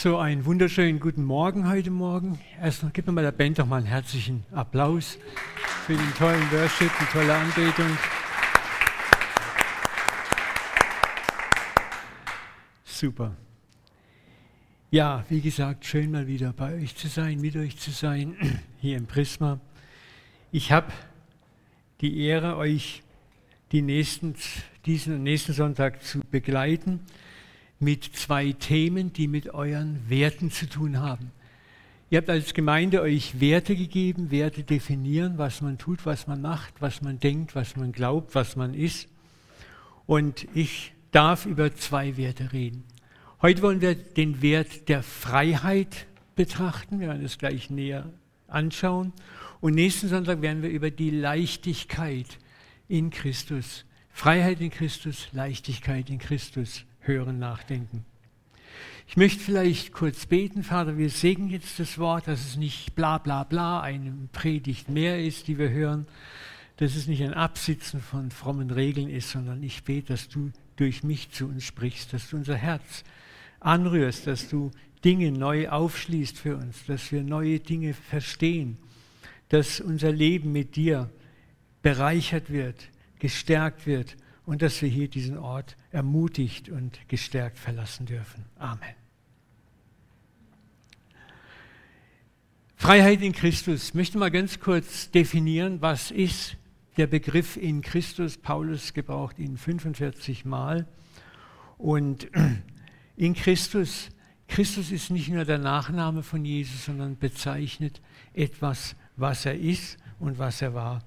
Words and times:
So, 0.00 0.16
einen 0.16 0.44
wunderschönen 0.44 1.00
guten 1.00 1.24
Morgen 1.24 1.68
heute 1.68 1.90
Morgen. 1.90 2.38
Erstmal 2.62 2.92
gib 2.92 3.08
mir 3.08 3.12
mal 3.12 3.22
der 3.22 3.32
Band 3.32 3.58
doch 3.58 3.66
mal 3.66 3.78
einen 3.78 3.86
herzlichen 3.86 4.44
Applaus 4.52 5.18
für 5.86 5.94
den 5.94 6.14
tollen 6.14 6.52
Worship, 6.52 6.88
die 7.00 7.04
tolle 7.06 7.34
Anbetung. 7.34 7.98
Super. 12.84 13.34
Ja, 14.92 15.24
wie 15.28 15.40
gesagt, 15.40 15.84
schön 15.84 16.12
mal 16.12 16.28
wieder 16.28 16.52
bei 16.52 16.74
euch 16.76 16.94
zu 16.94 17.08
sein, 17.08 17.40
mit 17.40 17.56
euch 17.56 17.76
zu 17.76 17.90
sein, 17.90 18.36
hier 18.80 18.98
im 18.98 19.06
Prisma. 19.06 19.58
Ich 20.52 20.70
habe 20.70 20.92
die 22.02 22.20
Ehre, 22.20 22.56
euch 22.56 23.02
die 23.72 23.82
nächsten, 23.82 24.36
diesen 24.86 25.24
nächsten 25.24 25.54
Sonntag 25.54 26.04
zu 26.04 26.20
begleiten 26.20 27.00
mit 27.80 28.04
zwei 28.04 28.52
Themen, 28.52 29.12
die 29.12 29.28
mit 29.28 29.54
euren 29.54 30.08
Werten 30.08 30.50
zu 30.50 30.68
tun 30.68 30.98
haben. 30.98 31.30
Ihr 32.10 32.18
habt 32.18 32.30
als 32.30 32.54
Gemeinde 32.54 33.02
euch 33.02 33.38
Werte 33.40 33.76
gegeben, 33.76 34.30
Werte 34.30 34.62
definieren, 34.62 35.36
was 35.36 35.60
man 35.60 35.76
tut, 35.76 36.06
was 36.06 36.26
man 36.26 36.40
macht, 36.40 36.80
was 36.80 37.02
man 37.02 37.20
denkt, 37.20 37.54
was 37.54 37.76
man 37.76 37.92
glaubt, 37.92 38.34
was 38.34 38.56
man 38.56 38.72
ist. 38.72 39.08
Und 40.06 40.48
ich 40.54 40.92
darf 41.10 41.44
über 41.44 41.74
zwei 41.74 42.16
Werte 42.16 42.52
reden. 42.52 42.84
Heute 43.42 43.62
wollen 43.62 43.82
wir 43.82 43.94
den 43.94 44.40
Wert 44.40 44.88
der 44.88 45.02
Freiheit 45.02 46.06
betrachten. 46.34 46.98
Wir 46.98 47.08
werden 47.08 47.24
es 47.24 47.36
gleich 47.36 47.68
näher 47.68 48.10
anschauen. 48.46 49.12
Und 49.60 49.74
nächsten 49.74 50.08
Sonntag 50.08 50.40
werden 50.40 50.62
wir 50.62 50.70
über 50.70 50.90
die 50.90 51.10
Leichtigkeit 51.10 52.38
in 52.88 53.10
Christus, 53.10 53.84
Freiheit 54.10 54.60
in 54.60 54.70
Christus, 54.70 55.28
Leichtigkeit 55.32 56.08
in 56.08 56.18
Christus 56.18 56.84
hören, 57.08 57.40
nachdenken. 57.40 58.04
Ich 59.08 59.16
möchte 59.16 59.40
vielleicht 59.40 59.92
kurz 59.92 60.26
beten, 60.26 60.62
Vater, 60.62 60.98
wir 60.98 61.08
segnen 61.08 61.48
jetzt 61.48 61.80
das 61.80 61.98
Wort, 61.98 62.28
dass 62.28 62.46
es 62.46 62.56
nicht 62.56 62.94
bla 62.94 63.16
bla 63.16 63.42
bla 63.42 63.80
eine 63.80 64.12
Predigt 64.32 64.90
mehr 64.90 65.20
ist, 65.24 65.48
die 65.48 65.58
wir 65.58 65.70
hören, 65.70 66.06
dass 66.76 66.94
es 66.94 67.06
nicht 67.08 67.22
ein 67.22 67.32
Absitzen 67.32 68.00
von 68.00 68.30
frommen 68.30 68.70
Regeln 68.70 69.08
ist, 69.08 69.30
sondern 69.30 69.62
ich 69.62 69.82
bete, 69.82 70.12
dass 70.12 70.28
du 70.28 70.52
durch 70.76 71.02
mich 71.02 71.30
zu 71.30 71.46
uns 71.46 71.64
sprichst, 71.64 72.12
dass 72.12 72.28
du 72.28 72.36
unser 72.36 72.54
Herz 72.54 73.02
anrührst, 73.60 74.26
dass 74.26 74.48
du 74.48 74.70
Dinge 75.04 75.32
neu 75.32 75.70
aufschließt 75.70 76.38
für 76.38 76.56
uns, 76.56 76.84
dass 76.86 77.10
wir 77.10 77.22
neue 77.22 77.60
Dinge 77.60 77.94
verstehen, 77.94 78.76
dass 79.48 79.80
unser 79.80 80.12
Leben 80.12 80.52
mit 80.52 80.76
dir 80.76 81.08
bereichert 81.82 82.50
wird, 82.50 82.88
gestärkt 83.18 83.86
wird 83.86 84.16
und 84.48 84.62
dass 84.62 84.80
wir 84.80 84.88
hier 84.88 85.08
diesen 85.08 85.36
Ort 85.36 85.76
ermutigt 85.90 86.70
und 86.70 87.06
gestärkt 87.06 87.58
verlassen 87.58 88.06
dürfen. 88.06 88.46
Amen. 88.56 88.94
Freiheit 92.74 93.20
in 93.20 93.32
Christus. 93.32 93.88
Ich 93.88 93.94
möchte 93.94 94.16
mal 94.16 94.30
ganz 94.30 94.58
kurz 94.58 95.10
definieren, 95.10 95.82
was 95.82 96.10
ist 96.10 96.56
der 96.96 97.08
Begriff 97.08 97.58
in 97.58 97.82
Christus. 97.82 98.38
Paulus 98.38 98.94
gebraucht 98.94 99.38
ihn 99.38 99.58
45 99.58 100.46
Mal. 100.46 100.88
Und 101.76 102.26
in 103.18 103.34
Christus, 103.34 104.08
Christus 104.48 104.90
ist 104.90 105.10
nicht 105.10 105.28
nur 105.28 105.44
der 105.44 105.58
Nachname 105.58 106.22
von 106.22 106.42
Jesus, 106.46 106.86
sondern 106.86 107.18
bezeichnet 107.18 108.00
etwas, 108.32 108.96
was 109.14 109.44
er 109.44 109.58
ist 109.58 109.98
und 110.18 110.38
was 110.38 110.62
er 110.62 110.72
war 110.72 111.02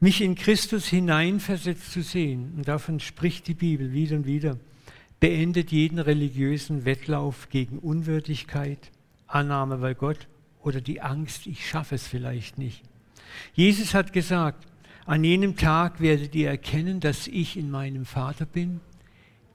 mich 0.00 0.20
in 0.20 0.34
Christus 0.34 0.86
hineinversetzt 0.86 1.92
zu 1.92 2.02
sehen, 2.02 2.54
und 2.56 2.68
davon 2.68 3.00
spricht 3.00 3.46
die 3.46 3.54
Bibel 3.54 3.92
wieder 3.92 4.16
und 4.16 4.26
wieder, 4.26 4.58
beendet 5.20 5.72
jeden 5.72 5.98
religiösen 5.98 6.84
Wettlauf 6.84 7.48
gegen 7.48 7.78
Unwürdigkeit, 7.78 8.90
Annahme 9.26 9.78
bei 9.78 9.94
Gott 9.94 10.28
oder 10.62 10.80
die 10.80 11.00
Angst, 11.00 11.46
ich 11.46 11.66
schaffe 11.66 11.94
es 11.94 12.06
vielleicht 12.06 12.58
nicht. 12.58 12.82
Jesus 13.54 13.94
hat 13.94 14.12
gesagt, 14.12 14.66
an 15.06 15.24
jenem 15.24 15.56
Tag 15.56 16.00
werdet 16.00 16.34
ihr 16.34 16.48
erkennen, 16.48 17.00
dass 17.00 17.28
ich 17.28 17.56
in 17.56 17.70
meinem 17.70 18.04
Vater 18.04 18.44
bin, 18.44 18.80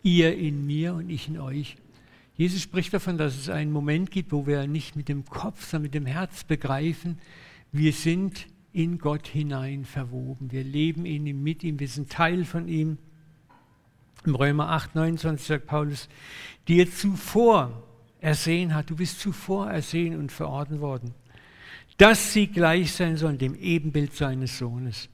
ihr 0.01 0.37
in 0.37 0.65
mir 0.65 0.93
und 0.93 1.09
ich 1.09 1.27
in 1.27 1.39
euch. 1.39 1.75
Jesus 2.35 2.61
spricht 2.61 2.93
davon, 2.93 3.17
dass 3.17 3.37
es 3.37 3.49
einen 3.49 3.71
Moment 3.71 4.09
gibt, 4.09 4.31
wo 4.31 4.47
wir 4.47 4.65
nicht 4.65 4.95
mit 4.95 5.09
dem 5.09 5.25
Kopf, 5.25 5.69
sondern 5.69 5.83
mit 5.83 5.93
dem 5.93 6.05
Herz 6.05 6.43
begreifen, 6.43 7.19
wir 7.71 7.93
sind 7.93 8.47
in 8.73 8.97
Gott 8.97 9.27
hinein 9.27 9.85
verwoben. 9.85 10.51
Wir 10.51 10.63
leben 10.63 11.05
in 11.05 11.27
ihm, 11.27 11.43
mit 11.43 11.63
ihm, 11.63 11.79
wir 11.79 11.87
sind 11.87 12.11
Teil 12.11 12.45
von 12.45 12.67
ihm. 12.67 12.97
Im 14.25 14.35
Römer 14.35 14.69
8, 14.69 14.95
29 14.95 15.47
sagt 15.47 15.65
Paulus, 15.65 16.07
die 16.67 16.79
er 16.79 16.91
zuvor 16.91 17.83
ersehen 18.19 18.73
hat, 18.75 18.89
du 18.89 18.95
bist 18.95 19.19
zuvor 19.19 19.69
ersehen 19.69 20.17
und 20.17 20.31
verordnet 20.31 20.79
worden, 20.79 21.13
dass 21.97 22.33
sie 22.33 22.47
gleich 22.47 22.93
sein 22.93 23.17
sollen 23.17 23.39
dem 23.39 23.55
Ebenbild 23.55 24.13
seines 24.13 24.57
Sohnes, 24.57 25.09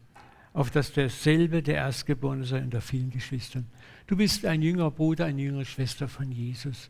auf 0.53 0.72
dass 0.72 0.91
derselbe 0.91 1.63
der 1.63 1.75
Erstgeborene 1.75 2.44
sei 2.44 2.62
unter 2.62 2.81
vielen 2.81 3.09
Geschwistern. 3.09 3.68
Du 4.07 4.18
bist 4.18 4.45
ein 4.45 4.62
jüngerer 4.62 4.91
Bruder, 4.91 5.25
eine 5.25 5.41
jüngere 5.41 5.66
Schwester 5.66 6.07
von 6.07 6.31
Jesus. 6.31 6.89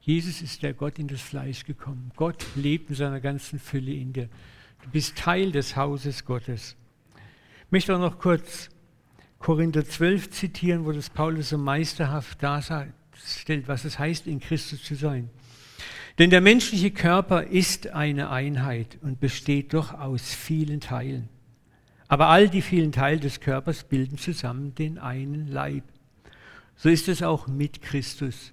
Jesus 0.00 0.40
ist 0.40 0.62
der 0.62 0.72
Gott 0.72 1.00
in 1.00 1.08
das 1.08 1.20
Fleisch 1.20 1.64
gekommen. 1.64 2.12
Gott 2.14 2.46
lebt 2.54 2.90
in 2.90 2.96
seiner 2.96 3.20
ganzen 3.20 3.58
Fülle 3.58 3.92
in 3.92 4.12
dir. 4.12 4.28
Bist 4.92 5.16
Teil 5.16 5.52
des 5.52 5.76
Hauses 5.76 6.24
Gottes. 6.24 6.76
Ich 7.66 7.72
möchte 7.72 7.94
auch 7.94 8.00
noch 8.00 8.18
kurz 8.18 8.70
Korinther 9.38 9.84
12 9.84 10.30
zitieren, 10.30 10.84
wo 10.84 10.92
das 10.92 11.10
Paulus 11.10 11.50
so 11.50 11.58
meisterhaft 11.58 12.42
darstellt, 12.42 12.92
was 13.66 13.84
es 13.84 13.98
heißt, 13.98 14.26
in 14.26 14.40
Christus 14.40 14.82
zu 14.82 14.94
sein. 14.94 15.30
Denn 16.18 16.30
der 16.30 16.40
menschliche 16.40 16.90
Körper 16.90 17.44
ist 17.44 17.88
eine 17.88 18.30
Einheit 18.30 18.98
und 19.02 19.20
besteht 19.20 19.74
doch 19.74 19.92
aus 19.92 20.34
vielen 20.34 20.80
Teilen. 20.80 21.28
Aber 22.08 22.28
all 22.28 22.48
die 22.48 22.62
vielen 22.62 22.92
Teile 22.92 23.20
des 23.20 23.40
Körpers 23.40 23.84
bilden 23.84 24.16
zusammen 24.16 24.74
den 24.74 24.98
einen 24.98 25.48
Leib. 25.48 25.84
So 26.76 26.88
ist 26.88 27.08
es 27.08 27.22
auch 27.22 27.48
mit 27.48 27.82
Christus. 27.82 28.52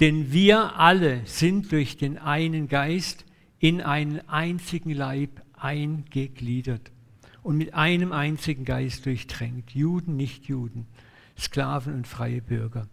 Denn 0.00 0.32
wir 0.32 0.76
alle 0.76 1.20
sind 1.24 1.70
durch 1.70 1.96
den 1.96 2.18
einen 2.18 2.68
Geist 2.68 3.24
in 3.58 3.80
einen 3.80 4.28
einzigen 4.28 4.90
Leib 4.90 5.43
eingegliedert 5.64 6.92
und 7.42 7.56
mit 7.56 7.74
einem 7.74 8.12
einzigen 8.12 8.64
Geist 8.64 9.06
durchtränkt. 9.06 9.70
Juden, 9.72 10.16
Nichtjuden, 10.16 10.86
Sklaven 11.38 11.94
und 11.94 12.06
freie 12.06 12.42
Bürger. 12.42 12.86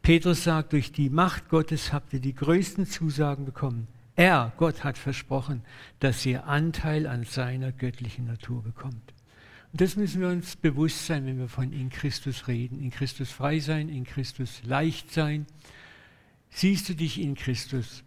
Petrus 0.00 0.44
sagt, 0.44 0.72
durch 0.72 0.92
die 0.92 1.10
Macht 1.10 1.48
Gottes 1.48 1.92
habt 1.92 2.12
ihr 2.12 2.20
die 2.20 2.34
größten 2.34 2.86
Zusagen 2.86 3.44
bekommen. 3.44 3.86
Er, 4.16 4.52
Gott, 4.56 4.84
hat 4.84 4.98
versprochen, 4.98 5.62
dass 6.00 6.26
ihr 6.26 6.46
Anteil 6.46 7.06
an 7.06 7.24
seiner 7.24 7.72
göttlichen 7.72 8.26
Natur 8.26 8.62
bekommt. 8.62 9.14
Und 9.72 9.80
das 9.80 9.96
müssen 9.96 10.20
wir 10.20 10.28
uns 10.28 10.56
bewusst 10.56 11.06
sein, 11.06 11.24
wenn 11.24 11.38
wir 11.38 11.48
von 11.48 11.72
in 11.72 11.88
Christus 11.88 12.46
reden. 12.46 12.78
In 12.80 12.90
Christus 12.90 13.30
frei 13.30 13.58
sein, 13.58 13.88
in 13.88 14.04
Christus 14.04 14.62
leicht 14.64 15.10
sein. 15.12 15.46
Siehst 16.50 16.88
du 16.88 16.94
dich 16.94 17.20
in 17.20 17.34
Christus? 17.34 18.04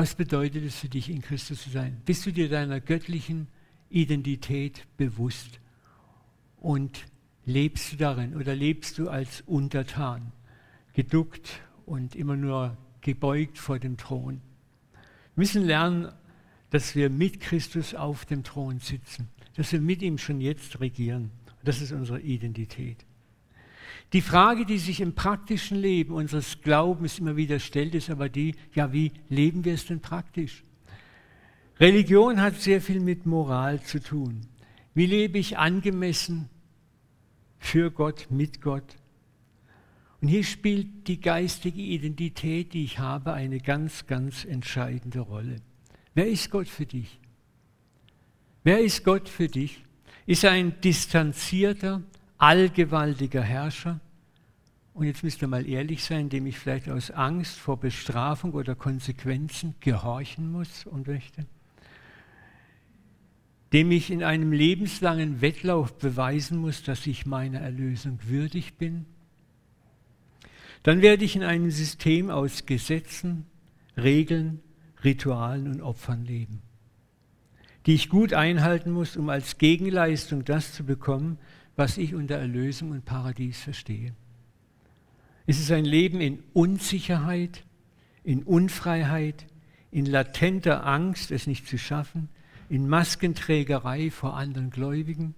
Was 0.00 0.14
bedeutet 0.14 0.64
es 0.64 0.76
für 0.76 0.88
dich, 0.88 1.10
in 1.10 1.20
Christus 1.20 1.64
zu 1.64 1.68
sein? 1.68 2.00
Bist 2.06 2.24
du 2.24 2.32
dir 2.32 2.48
deiner 2.48 2.80
göttlichen 2.80 3.48
Identität 3.90 4.86
bewusst 4.96 5.60
und 6.56 7.04
lebst 7.44 7.92
du 7.92 7.96
darin 7.98 8.34
oder 8.34 8.56
lebst 8.56 8.96
du 8.96 9.10
als 9.10 9.42
Untertan, 9.42 10.32
geduckt 10.94 11.60
und 11.84 12.16
immer 12.16 12.34
nur 12.34 12.78
gebeugt 13.02 13.58
vor 13.58 13.78
dem 13.78 13.98
Thron? 13.98 14.40
Wir 14.94 15.00
müssen 15.34 15.66
lernen, 15.66 16.10
dass 16.70 16.96
wir 16.96 17.10
mit 17.10 17.40
Christus 17.40 17.94
auf 17.94 18.24
dem 18.24 18.42
Thron 18.42 18.78
sitzen, 18.78 19.28
dass 19.54 19.70
wir 19.70 19.82
mit 19.82 20.00
ihm 20.00 20.16
schon 20.16 20.40
jetzt 20.40 20.80
regieren. 20.80 21.30
Das 21.62 21.82
ist 21.82 21.92
unsere 21.92 22.22
Identität. 22.22 23.04
Die 24.12 24.20
Frage, 24.20 24.66
die 24.66 24.78
sich 24.78 25.00
im 25.00 25.14
praktischen 25.14 25.78
Leben 25.78 26.14
unseres 26.14 26.60
Glaubens 26.62 27.18
immer 27.18 27.36
wieder 27.36 27.58
stellt, 27.58 27.94
ist 27.94 28.10
aber 28.10 28.28
die, 28.28 28.54
ja, 28.74 28.92
wie 28.92 29.12
leben 29.28 29.64
wir 29.64 29.74
es 29.74 29.86
denn 29.86 30.00
praktisch? 30.00 30.64
Religion 31.78 32.40
hat 32.40 32.60
sehr 32.60 32.80
viel 32.80 33.00
mit 33.00 33.24
Moral 33.24 33.82
zu 33.82 34.02
tun. 34.02 34.42
Wie 34.94 35.06
lebe 35.06 35.38
ich 35.38 35.56
angemessen 35.56 36.48
für 37.58 37.90
Gott, 37.90 38.26
mit 38.30 38.60
Gott? 38.60 38.96
Und 40.20 40.28
hier 40.28 40.44
spielt 40.44 41.08
die 41.08 41.20
geistige 41.20 41.80
Identität, 41.80 42.74
die 42.74 42.84
ich 42.84 42.98
habe, 42.98 43.32
eine 43.32 43.60
ganz, 43.60 44.06
ganz 44.06 44.44
entscheidende 44.44 45.20
Rolle. 45.20 45.56
Wer 46.14 46.28
ist 46.28 46.50
Gott 46.50 46.68
für 46.68 46.84
dich? 46.84 47.18
Wer 48.62 48.80
ist 48.80 49.04
Gott 49.04 49.28
für 49.28 49.48
dich? 49.48 49.82
Ist 50.26 50.44
er 50.44 50.50
ein 50.50 50.78
distanzierter, 50.82 52.02
allgewaltiger 52.40 53.42
Herrscher. 53.42 54.00
Und 54.94 55.06
jetzt 55.06 55.22
müsst 55.22 55.40
ihr 55.42 55.48
mal 55.48 55.66
ehrlich 55.66 56.02
sein, 56.02 56.28
dem 56.28 56.46
ich 56.46 56.58
vielleicht 56.58 56.88
aus 56.88 57.10
Angst 57.10 57.56
vor 57.58 57.78
Bestrafung 57.78 58.52
oder 58.52 58.74
Konsequenzen 58.74 59.74
gehorchen 59.80 60.50
muss 60.50 60.86
und 60.86 61.06
möchte. 61.06 61.46
Dem 63.72 63.92
ich 63.92 64.10
in 64.10 64.24
einem 64.24 64.52
lebenslangen 64.52 65.40
Wettlauf 65.40 65.96
beweisen 65.96 66.58
muss, 66.58 66.82
dass 66.82 67.06
ich 67.06 67.24
meiner 67.24 67.60
Erlösung 67.60 68.18
würdig 68.24 68.74
bin. 68.74 69.06
Dann 70.82 71.02
werde 71.02 71.24
ich 71.24 71.36
in 71.36 71.44
einem 71.44 71.70
System 71.70 72.30
aus 72.30 72.66
Gesetzen, 72.66 73.46
Regeln, 73.96 74.60
Ritualen 75.04 75.68
und 75.68 75.82
Opfern 75.82 76.24
leben, 76.24 76.62
die 77.86 77.94
ich 77.94 78.08
gut 78.08 78.32
einhalten 78.32 78.90
muss, 78.90 79.16
um 79.16 79.28
als 79.28 79.58
Gegenleistung 79.58 80.44
das 80.44 80.72
zu 80.72 80.84
bekommen, 80.84 81.38
was 81.76 81.98
ich 81.98 82.14
unter 82.14 82.36
Erlösung 82.36 82.90
und 82.90 83.04
Paradies 83.04 83.60
verstehe. 83.60 84.14
Es 85.46 85.58
ist 85.58 85.72
ein 85.72 85.84
Leben 85.84 86.20
in 86.20 86.42
Unsicherheit, 86.52 87.64
in 88.22 88.42
Unfreiheit, 88.42 89.46
in 89.90 90.06
latenter 90.06 90.86
Angst, 90.86 91.30
es 91.30 91.46
nicht 91.46 91.66
zu 91.66 91.78
schaffen, 91.78 92.28
in 92.68 92.88
Maskenträgerei 92.88 94.10
vor 94.10 94.36
anderen 94.36 94.70
Gläubigen. 94.70 95.34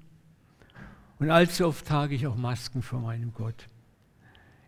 Und 1.18 1.30
allzu 1.30 1.66
oft 1.66 1.86
trage 1.86 2.14
ich 2.14 2.26
auch 2.26 2.36
Masken 2.36 2.82
vor 2.82 3.00
meinem 3.00 3.32
Gott. 3.32 3.68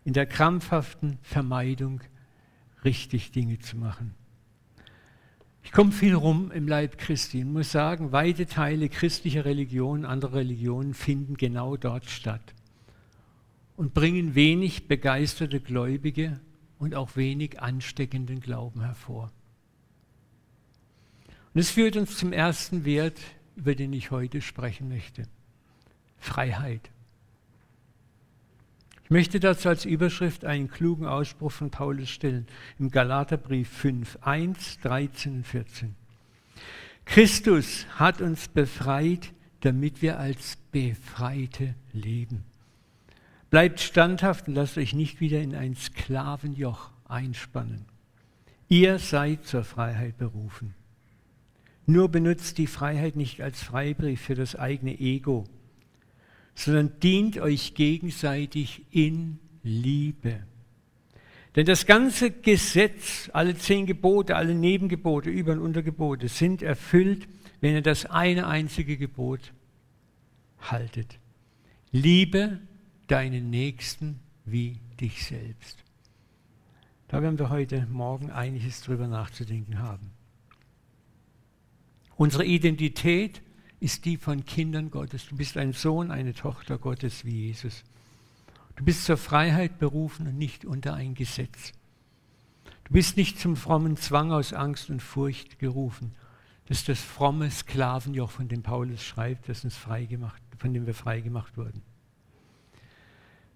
In 0.03 0.13
der 0.13 0.25
krampfhaften 0.25 1.19
Vermeidung, 1.21 2.01
richtig 2.83 3.31
Dinge 3.31 3.59
zu 3.59 3.77
machen. 3.77 4.15
Ich 5.65 5.71
komme 5.71 5.91
viel 5.91 6.13
rum 6.13 6.51
im 6.51 6.67
Leib 6.67 6.99
Christi 6.99 7.41
und 7.41 7.51
muss 7.51 7.71
sagen, 7.71 8.11
weite 8.11 8.45
Teile 8.45 8.87
christlicher 8.87 9.45
Religionen, 9.45 10.05
anderer 10.05 10.35
Religionen 10.35 10.93
finden 10.93 11.35
genau 11.37 11.75
dort 11.75 12.05
statt 12.05 12.53
und 13.75 13.95
bringen 13.95 14.35
wenig 14.35 14.87
begeisterte 14.87 15.59
Gläubige 15.59 16.39
und 16.77 16.93
auch 16.93 17.15
wenig 17.15 17.59
ansteckenden 17.61 18.41
Glauben 18.41 18.81
hervor. 18.81 19.31
Und 21.53 21.59
es 21.59 21.71
führt 21.71 21.97
uns 21.97 22.15
zum 22.15 22.31
ersten 22.31 22.85
Wert, 22.85 23.19
über 23.55 23.73
den 23.73 23.91
ich 23.91 24.11
heute 24.11 24.41
sprechen 24.41 24.87
möchte. 24.87 25.23
Freiheit. 26.19 26.91
Ich 29.05 29.11
möchte 29.11 29.39
dazu 29.39 29.69
als 29.69 29.85
Überschrift 29.85 30.45
einen 30.45 30.67
klugen 30.67 31.05
Ausspruch 31.05 31.51
von 31.51 31.69
Paulus 31.69 32.09
stellen 32.09 32.47
im 32.79 32.89
Galaterbrief 32.89 33.69
5, 33.69 34.17
1, 34.21 34.79
13 34.81 35.35
und 35.35 35.47
14. 35.47 35.95
Christus 37.05 37.85
hat 37.99 38.19
uns 38.19 38.47
befreit, 38.47 39.31
damit 39.59 40.01
wir 40.01 40.17
als 40.17 40.57
Befreite 40.71 41.75
leben. 41.93 42.45
Bleibt 43.51 43.79
standhaft 43.79 44.47
und 44.47 44.55
lasst 44.55 44.79
euch 44.79 44.95
nicht 44.95 45.19
wieder 45.19 45.39
in 45.39 45.53
ein 45.53 45.75
Sklavenjoch 45.75 46.89
einspannen. 47.07 47.85
Ihr 48.69 48.97
seid 48.97 49.45
zur 49.45 49.63
Freiheit 49.63 50.17
berufen. 50.17 50.73
Nur 51.85 52.09
benutzt 52.09 52.57
die 52.57 52.65
Freiheit 52.65 53.17
nicht 53.17 53.39
als 53.39 53.61
Freibrief 53.61 54.19
für 54.19 54.33
das 54.33 54.55
eigene 54.55 54.99
Ego, 54.99 55.43
sondern 56.55 56.99
dient 56.99 57.37
euch 57.37 57.75
gegenseitig 57.75 58.85
in 58.91 59.39
Liebe. 59.61 60.43
Denn 61.55 61.65
das 61.65 61.85
ganze 61.85 62.31
Gesetz, 62.31 63.29
alle 63.31 63.55
zehn 63.55 63.85
Gebote, 63.85 64.35
alle 64.35 64.55
Nebengebote, 64.55 65.29
Über- 65.29 65.53
und 65.53 65.59
Untergebote 65.59 66.27
sind 66.27 66.61
erfüllt, 66.61 67.27
wenn 67.61 67.75
ihr 67.75 67.81
das 67.81 68.05
eine 68.05 68.47
einzige 68.47 68.97
Gebot 68.97 69.53
haltet. 70.59 71.19
Liebe 71.91 72.59
deinen 73.07 73.49
Nächsten 73.49 74.19
wie 74.43 74.79
dich 74.99 75.23
selbst. 75.25 75.77
Da 77.07 77.21
werden 77.21 77.39
wir 77.39 77.49
heute 77.49 77.87
Morgen 77.89 78.31
einiges 78.31 78.81
drüber 78.81 79.07
nachzudenken 79.07 79.79
haben. 79.79 80.11
Unsere 82.17 82.45
Identität 82.45 83.41
ist 83.85 84.05
die 84.05 84.17
von 84.17 84.45
Kindern 84.45 84.89
Gottes. 84.89 85.27
Du 85.27 85.35
bist 85.35 85.57
ein 85.57 85.71
Sohn, 85.71 86.09
eine 86.09 86.33
Tochter 86.33 86.79
Gottes 86.79 87.23
wie 87.23 87.45
Jesus. 87.45 87.83
Du 88.75 88.83
bist 88.83 89.05
zur 89.05 89.15
Freiheit 89.15 89.77
berufen 89.77 90.25
und 90.25 90.39
nicht 90.39 90.65
unter 90.65 90.95
ein 90.95 91.13
Gesetz. 91.13 91.71
Du 92.85 92.93
bist 92.93 93.15
nicht 93.15 93.39
zum 93.39 93.55
frommen 93.55 93.95
Zwang 93.95 94.31
aus 94.31 94.53
Angst 94.53 94.89
und 94.89 95.03
Furcht 95.03 95.59
gerufen. 95.59 96.15
Das 96.65 96.79
ist 96.79 96.89
das 96.89 96.99
fromme 96.99 97.51
Sklavenjoch, 97.51 98.31
von 98.31 98.47
dem 98.47 98.63
Paulus 98.63 99.03
schreibt, 99.03 99.49
das 99.49 99.63
uns 99.63 99.77
freigemacht, 99.77 100.41
von 100.57 100.73
dem 100.73 100.87
wir 100.87 100.95
freigemacht 100.95 101.55
wurden. 101.55 101.83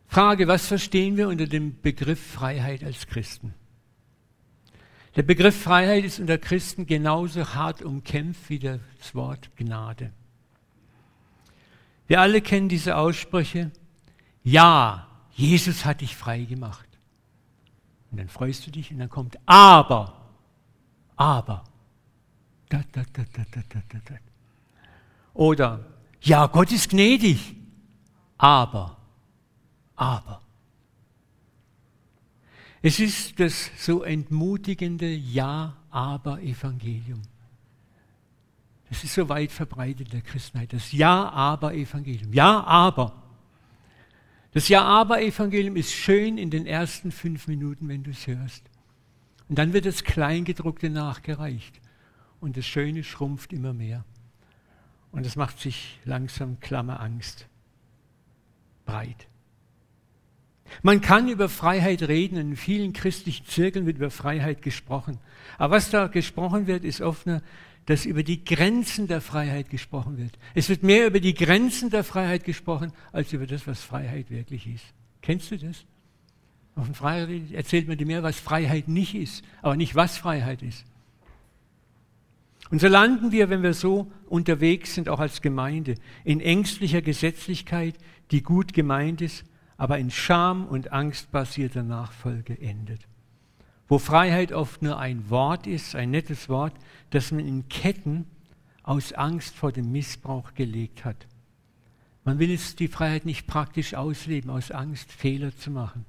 Frage, 0.08 0.48
was 0.48 0.68
verstehen 0.68 1.18
wir 1.18 1.28
unter 1.28 1.48
dem 1.48 1.82
Begriff 1.82 2.24
Freiheit 2.24 2.84
als 2.84 3.08
Christen? 3.08 3.56
Der 5.16 5.24
Begriff 5.24 5.60
Freiheit 5.60 6.04
ist 6.04 6.20
unter 6.20 6.38
Christen 6.38 6.86
genauso 6.86 7.56
hart 7.56 7.82
umkämpft 7.82 8.48
wie 8.52 8.60
das 8.60 8.80
Wort 9.16 9.50
Gnade. 9.56 10.14
Wir 12.10 12.22
alle 12.22 12.42
kennen 12.42 12.70
diese 12.70 12.98
Aussprüche. 12.98 13.70
Ja, 14.44 15.08
Jesus 15.32 15.86
hat 15.86 16.02
dich 16.02 16.16
frei 16.16 16.44
gemacht. 16.44 16.88
Und 18.10 18.18
dann 18.18 18.30
freust 18.30 18.66
du 18.66 18.72
dich 18.72 18.92
und 18.92 18.98
dann 18.98 19.10
kommt 19.10 19.38
aber, 19.46 20.20
aber. 21.16 21.64
Da, 22.68 22.84
da, 22.92 23.04
da, 23.14 23.24
da, 23.32 23.44
da, 23.52 23.62
da, 23.70 24.00
da. 24.06 24.16
Oder, 25.36 25.86
ja, 26.22 26.48
Gott 26.48 26.72
ist 26.72 26.90
gnädig, 26.90 27.56
aber, 28.40 28.98
aber. 29.96 30.42
Es 32.82 33.00
ist 33.00 33.40
das 33.40 33.70
so 33.78 34.02
entmutigende 34.02 35.14
Ja-Aber-Evangelium. 35.14 37.22
Das 38.90 39.04
ist 39.04 39.14
so 39.14 39.30
weit 39.30 39.52
verbreitet 39.52 40.08
in 40.08 40.12
der 40.12 40.22
Christenheit, 40.22 40.74
das 40.74 40.92
Ja-Aber-Evangelium. 40.92 42.34
Ja, 42.34 42.64
aber. 42.64 43.14
Das 44.52 44.68
Ja-Aber-Evangelium 44.68 45.76
ist 45.76 45.94
schön 45.94 46.40
in 46.40 46.50
den 46.50 46.66
ersten 46.66 47.12
fünf 47.12 47.48
Minuten, 47.48 47.88
wenn 47.88 48.04
du 48.04 48.10
es 48.10 48.26
hörst. 48.26 48.64
Und 49.48 49.60
dann 49.60 49.74
wird 49.74 49.86
das 49.86 50.04
Kleingedruckte 50.04 50.90
nachgereicht. 50.90 51.80
Und 52.40 52.58
das 52.58 52.66
Schöne 52.66 53.04
schrumpft 53.04 53.54
immer 53.54 53.74
mehr. 53.74 54.06
Und 55.12 55.26
es 55.26 55.36
macht 55.36 55.60
sich 55.60 56.00
langsam 56.06 56.60
Klammerangst 56.60 57.48
breit. 58.86 59.28
Man 60.84 61.02
kann 61.02 61.28
über 61.28 61.50
Freiheit 61.50 62.04
reden, 62.04 62.38
in 62.38 62.56
vielen 62.56 62.94
christlichen 62.94 63.46
Zirkeln 63.46 63.86
wird 63.86 63.98
über 63.98 64.12
Freiheit 64.12 64.62
gesprochen. 64.62 65.20
Aber 65.58 65.76
was 65.76 65.90
da 65.90 66.08
gesprochen 66.08 66.68
wird, 66.68 66.84
ist 66.84 67.02
oft 67.02 67.26
nur, 67.26 67.42
dass 67.90 68.06
über 68.06 68.22
die 68.22 68.46
Grenzen 68.46 69.08
der 69.08 69.20
Freiheit 69.20 69.72
gesprochen 69.72 70.20
wird. 70.20 70.38
Es 70.54 70.70
wird 70.70 70.84
mehr 70.84 71.08
über 71.08 71.20
die 71.20 71.34
Grenzen 71.34 71.90
der 71.90 72.04
Freiheit 72.04 72.44
gesprochen, 72.44 72.94
als 73.12 73.34
über 73.34 73.48
das, 73.48 73.66
was 73.66 73.82
Freiheit 73.82 74.30
wirklich 74.30 74.68
ist. 74.68 74.86
Kennst 75.24 75.50
du 75.50 75.58
das? 75.58 75.86
Auf 76.76 76.86
dem 76.86 76.94
Freiheit 76.94 77.52
erzählt 77.52 77.88
man 77.88 77.98
dir 77.98 78.06
mehr, 78.06 78.22
was 78.22 78.40
Freiheit 78.40 78.88
nicht 78.90 79.16
ist, 79.16 79.44
aber 79.64 79.76
nicht, 79.76 79.96
was 79.96 80.20
Freiheit 80.20 80.62
ist. 80.62 80.86
Und 82.70 82.80
so 82.80 82.88
landen 82.88 83.32
wir, 83.32 83.50
wenn 83.50 83.64
wir 83.64 83.74
so 83.74 84.12
unterwegs 84.28 84.94
sind, 84.94 85.10
auch 85.10 85.20
als 85.20 85.42
Gemeinde, 85.42 85.96
in 86.24 86.42
ängstlicher 86.42 87.02
Gesetzlichkeit, 87.02 87.96
die 88.30 88.44
gut 88.44 88.74
gemeint 88.74 89.20
ist, 89.20 89.46
aber 89.78 89.98
in 89.98 90.12
Scham 90.12 90.68
und 90.68 90.92
Angst 90.92 91.32
basierter 91.32 91.82
Nachfolge 91.82 92.56
endet. 92.62 93.09
Wo 93.90 93.98
Freiheit 93.98 94.54
oft 94.54 94.84
nur 94.84 95.00
ein 95.00 95.32
Wort 95.32 95.66
ist, 95.66 95.96
ein 95.96 96.12
nettes 96.12 96.48
Wort, 96.48 96.74
das 97.10 97.32
man 97.32 97.46
in 97.46 97.68
Ketten 97.68 98.26
aus 98.84 99.14
Angst 99.14 99.56
vor 99.56 99.72
dem 99.72 99.92
Missbrauch 99.92 100.54
gelegt 100.54 101.04
hat. 101.04 101.28
Man 102.24 102.38
will 102.38 102.52
es 102.52 102.76
die 102.76 102.88
Freiheit 102.88 103.26
nicht 103.26 103.48
praktisch 103.48 103.96
ausleben, 103.96 104.52
aus 104.52 104.70
Angst 104.70 105.12
Fehler 105.12 105.58
zu 105.58 105.72
machen. 105.72 106.06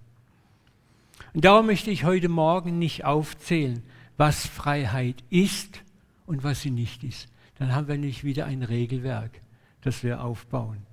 Und 1.32 1.46
darum 1.46 1.66
möchte 1.66 1.90
ich 1.90 2.04
heute 2.04 2.28
Morgen 2.28 2.78
nicht 2.78 3.06
aufzählen, 3.06 3.82
was 4.18 4.46
Freiheit 4.46 5.24
ist 5.30 5.82
und 6.26 6.44
was 6.44 6.60
sie 6.60 6.70
nicht 6.70 7.02
ist. 7.02 7.28
Dann 7.58 7.74
haben 7.74 7.88
wir 7.88 7.96
nicht 7.96 8.24
wieder 8.24 8.44
ein 8.44 8.62
Regelwerk, 8.62 9.40
das 9.80 10.04
wir 10.04 10.22
aufbauen. 10.22 10.89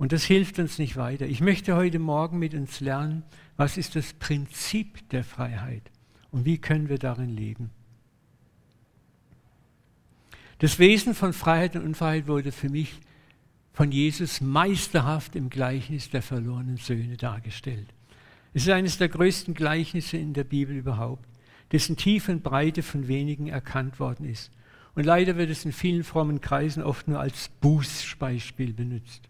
Und 0.00 0.12
das 0.12 0.24
hilft 0.24 0.58
uns 0.58 0.78
nicht 0.78 0.96
weiter. 0.96 1.26
Ich 1.26 1.42
möchte 1.42 1.76
heute 1.76 1.98
Morgen 1.98 2.38
mit 2.38 2.54
uns 2.54 2.80
lernen, 2.80 3.22
was 3.58 3.76
ist 3.76 3.96
das 3.96 4.14
Prinzip 4.14 5.06
der 5.10 5.24
Freiheit 5.24 5.82
und 6.30 6.46
wie 6.46 6.56
können 6.56 6.88
wir 6.88 6.96
darin 6.96 7.28
leben. 7.28 7.68
Das 10.58 10.78
Wesen 10.78 11.12
von 11.12 11.34
Freiheit 11.34 11.76
und 11.76 11.84
Unfreiheit 11.84 12.28
wurde 12.28 12.50
für 12.50 12.70
mich 12.70 12.98
von 13.74 13.92
Jesus 13.92 14.40
meisterhaft 14.40 15.36
im 15.36 15.50
Gleichnis 15.50 16.08
der 16.08 16.22
verlorenen 16.22 16.78
Söhne 16.78 17.18
dargestellt. 17.18 17.92
Es 18.54 18.62
ist 18.62 18.70
eines 18.70 18.96
der 18.96 19.10
größten 19.10 19.52
Gleichnisse 19.52 20.16
in 20.16 20.32
der 20.32 20.44
Bibel 20.44 20.74
überhaupt, 20.74 21.28
dessen 21.72 21.98
Tiefe 21.98 22.32
und 22.32 22.42
Breite 22.42 22.82
von 22.82 23.06
wenigen 23.06 23.48
erkannt 23.48 24.00
worden 24.00 24.24
ist. 24.24 24.50
Und 24.94 25.04
leider 25.04 25.36
wird 25.36 25.50
es 25.50 25.66
in 25.66 25.72
vielen 25.72 26.04
frommen 26.04 26.40
Kreisen 26.40 26.82
oft 26.82 27.06
nur 27.06 27.20
als 27.20 27.50
Bußbeispiel 27.60 28.72
benutzt. 28.72 29.28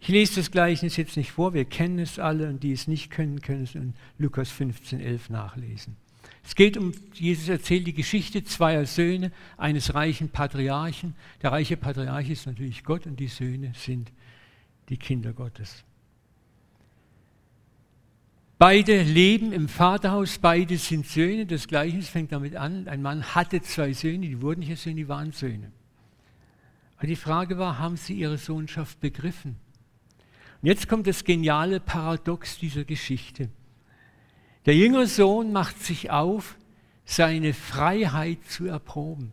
Ich 0.00 0.08
lese 0.08 0.36
das 0.36 0.50
Gleichnis 0.50 0.96
jetzt 0.96 1.16
nicht 1.16 1.30
vor, 1.30 1.52
wir 1.52 1.66
kennen 1.66 1.98
es 1.98 2.18
alle 2.18 2.48
und 2.48 2.62
die 2.62 2.72
es 2.72 2.88
nicht 2.88 3.10
können, 3.10 3.42
können 3.42 3.64
es 3.64 3.74
in 3.74 3.94
Lukas 4.18 4.50
15, 4.50 4.98
11 4.98 5.28
nachlesen. 5.28 5.96
Es 6.42 6.54
geht 6.54 6.78
um, 6.78 6.92
Jesus 7.12 7.48
erzählt 7.48 7.86
die 7.86 7.92
Geschichte 7.92 8.42
zweier 8.42 8.86
Söhne 8.86 9.30
eines 9.58 9.94
reichen 9.94 10.30
Patriarchen. 10.30 11.14
Der 11.42 11.52
reiche 11.52 11.76
Patriarch 11.76 12.30
ist 12.30 12.46
natürlich 12.46 12.82
Gott 12.82 13.06
und 13.06 13.20
die 13.20 13.28
Söhne 13.28 13.72
sind 13.76 14.10
die 14.88 14.96
Kinder 14.96 15.34
Gottes. 15.34 15.84
Beide 18.58 19.02
leben 19.02 19.52
im 19.52 19.68
Vaterhaus, 19.68 20.38
beide 20.38 20.76
sind 20.78 21.06
Söhne. 21.06 21.46
Das 21.46 21.68
Gleiche 21.68 22.00
fängt 22.02 22.32
damit 22.32 22.56
an. 22.56 22.88
Ein 22.88 23.02
Mann 23.02 23.34
hatte 23.34 23.60
zwei 23.62 23.92
Söhne, 23.92 24.26
die 24.26 24.40
wurden 24.40 24.60
nicht 24.60 24.78
Söhne, 24.78 24.96
die 24.96 25.08
waren 25.08 25.32
Söhne. 25.32 25.72
Aber 26.96 27.06
die 27.06 27.16
Frage 27.16 27.58
war, 27.58 27.78
haben 27.78 27.96
sie 27.96 28.14
ihre 28.14 28.38
Sohnschaft 28.38 29.00
begriffen? 29.00 29.56
Und 30.62 30.68
jetzt 30.68 30.88
kommt 30.88 31.06
das 31.06 31.24
geniale 31.24 31.80
Paradox 31.80 32.58
dieser 32.58 32.84
Geschichte. 32.84 33.48
Der 34.66 34.76
jüngere 34.76 35.06
Sohn 35.06 35.52
macht 35.52 35.82
sich 35.82 36.10
auf, 36.10 36.56
seine 37.04 37.54
Freiheit 37.54 38.44
zu 38.44 38.66
erproben. 38.66 39.32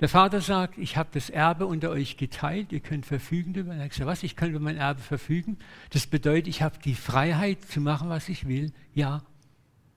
Der 0.00 0.08
Vater 0.08 0.40
sagt, 0.40 0.78
ich 0.78 0.96
habe 0.96 1.10
das 1.12 1.30
Erbe 1.30 1.66
unter 1.66 1.90
euch 1.90 2.16
geteilt, 2.16 2.72
ihr 2.72 2.80
könnt 2.80 3.06
verfügen 3.06 3.52
darüber. 3.52 3.74
Er 3.74 3.88
sagt, 3.88 4.06
was, 4.06 4.22
ich 4.24 4.34
kann 4.34 4.50
über 4.50 4.58
mein 4.58 4.76
Erbe 4.76 5.00
verfügen? 5.00 5.58
Das 5.90 6.06
bedeutet, 6.08 6.48
ich 6.48 6.62
habe 6.62 6.78
die 6.84 6.94
Freiheit 6.96 7.62
zu 7.62 7.80
machen, 7.80 8.08
was 8.08 8.28
ich 8.28 8.48
will. 8.48 8.72
Ja. 8.94 9.22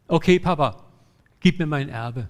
Okay, 0.08 0.38
Papa, 0.38 0.86
gib 1.40 1.58
mir 1.58 1.66
mein 1.66 1.90
Erbe. 1.90 2.30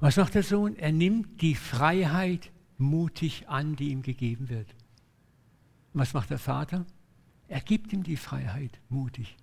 Was 0.00 0.16
macht 0.16 0.34
der 0.34 0.42
Sohn? 0.42 0.76
Er 0.76 0.90
nimmt 0.90 1.40
die 1.40 1.54
Freiheit 1.54 2.50
mutig 2.76 3.48
an, 3.48 3.76
die 3.76 3.90
ihm 3.90 4.02
gegeben 4.02 4.48
wird. 4.48 4.74
Was 5.94 6.12
macht 6.12 6.30
der 6.30 6.38
Vater? 6.38 6.84
Er 7.48 7.60
gibt 7.60 7.92
ihm 7.92 8.02
die 8.02 8.16
Freiheit 8.16 8.80
mutig. 8.88 9.36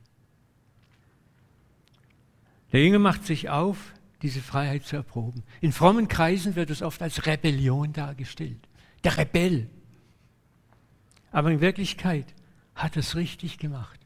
Der 2.72 2.84
Junge 2.84 3.00
macht 3.00 3.26
sich 3.26 3.50
auf, 3.50 3.94
diese 4.22 4.42
Freiheit 4.42 4.86
zu 4.86 4.98
erproben. 4.98 5.44
In 5.62 5.72
frommen 5.72 6.08
Kreisen 6.08 6.56
wird 6.56 6.70
es 6.70 6.82
oft 6.82 7.02
als 7.02 7.26
Rebellion 7.26 7.94
dargestellt. 7.94 8.68
Der 9.04 9.18
Rebell. 9.18 9.70
Aber 11.32 11.52
in 11.52 11.62
Wirklichkeit 11.62 12.34
hat 12.76 12.98
es 12.98 13.16
richtig 13.16 13.58
gemacht. 13.58 14.00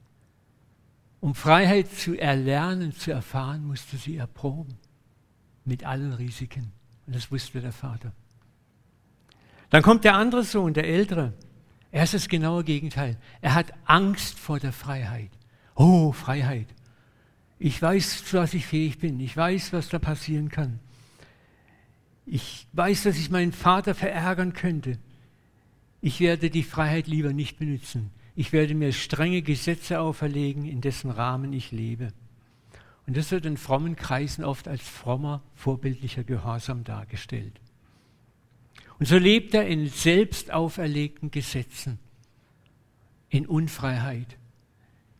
Um 1.19 1.33
Freiheit 1.33 1.91
zu 1.91 2.15
erlernen, 2.15 2.93
zu 2.93 3.11
erfahren, 3.11 3.65
musste 3.65 3.97
sie 3.97 4.17
erproben. 4.17 4.77
Mit 5.63 5.83
allen 5.83 6.13
Risiken. 6.13 6.71
Und 7.07 7.15
das 7.15 7.31
wusste 7.31 7.61
der 7.61 7.71
Vater. 7.71 8.13
Dann 9.71 9.81
kommt 9.81 10.03
der 10.03 10.15
andere 10.15 10.43
Sohn, 10.43 10.73
der 10.73 10.87
ältere. 10.87 11.33
Er 11.95 12.03
ist 12.03 12.13
das 12.13 12.27
genaue 12.27 12.65
Gegenteil. 12.65 13.15
Er 13.39 13.53
hat 13.53 13.71
Angst 13.85 14.37
vor 14.37 14.59
der 14.59 14.73
Freiheit. 14.73 15.29
Oh, 15.75 16.11
Freiheit. 16.11 16.67
Ich 17.57 17.81
weiß, 17.81 18.25
zu 18.25 18.37
was 18.37 18.53
ich 18.53 18.65
fähig 18.65 18.99
bin. 18.99 19.17
Ich 19.21 19.37
weiß, 19.37 19.71
was 19.71 19.87
da 19.87 19.97
passieren 19.97 20.49
kann. 20.49 20.81
Ich 22.25 22.67
weiß, 22.73 23.03
dass 23.03 23.17
ich 23.17 23.29
meinen 23.29 23.53
Vater 23.53 23.95
verärgern 23.95 24.51
könnte. 24.51 24.97
Ich 26.01 26.19
werde 26.19 26.49
die 26.49 26.63
Freiheit 26.63 27.07
lieber 27.07 27.31
nicht 27.31 27.59
benutzen. 27.59 28.11
Ich 28.35 28.51
werde 28.51 28.75
mir 28.75 28.91
strenge 28.91 29.41
Gesetze 29.41 30.01
auferlegen, 30.01 30.65
in 30.65 30.81
dessen 30.81 31.09
Rahmen 31.09 31.53
ich 31.53 31.71
lebe. 31.71 32.09
Und 33.07 33.15
das 33.15 33.31
wird 33.31 33.45
in 33.45 33.55
frommen 33.55 33.95
Kreisen 33.95 34.43
oft 34.43 34.67
als 34.67 34.81
frommer, 34.81 35.43
vorbildlicher 35.53 36.25
Gehorsam 36.25 36.83
dargestellt. 36.83 37.61
Und 38.99 39.07
so 39.07 39.17
lebt 39.17 39.53
er 39.53 39.67
in 39.67 39.87
selbst 39.87 40.51
auferlegten 40.51 41.31
Gesetzen, 41.31 41.99
in 43.29 43.45
Unfreiheit, 43.45 44.37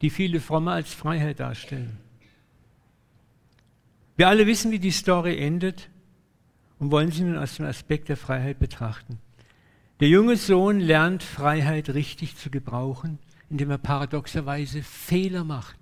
die 0.01 0.09
viele 0.09 0.39
Fromme 0.39 0.71
als 0.71 0.93
Freiheit 0.93 1.39
darstellen. 1.39 1.97
Wir 4.15 4.29
alle 4.29 4.47
wissen, 4.47 4.71
wie 4.71 4.79
die 4.79 4.91
Story 4.91 5.37
endet 5.37 5.89
und 6.79 6.91
wollen 6.91 7.11
sie 7.11 7.23
nun 7.23 7.37
aus 7.37 7.57
dem 7.57 7.65
Aspekt 7.65 8.07
der 8.07 8.17
Freiheit 8.17 8.59
betrachten. 8.59 9.19
Der 9.99 10.07
junge 10.07 10.37
Sohn 10.37 10.79
lernt 10.79 11.23
Freiheit 11.23 11.89
richtig 11.89 12.37
zu 12.37 12.49
gebrauchen, 12.49 13.19
indem 13.49 13.71
er 13.71 13.77
paradoxerweise 13.77 14.83
Fehler 14.83 15.43
macht. 15.43 15.77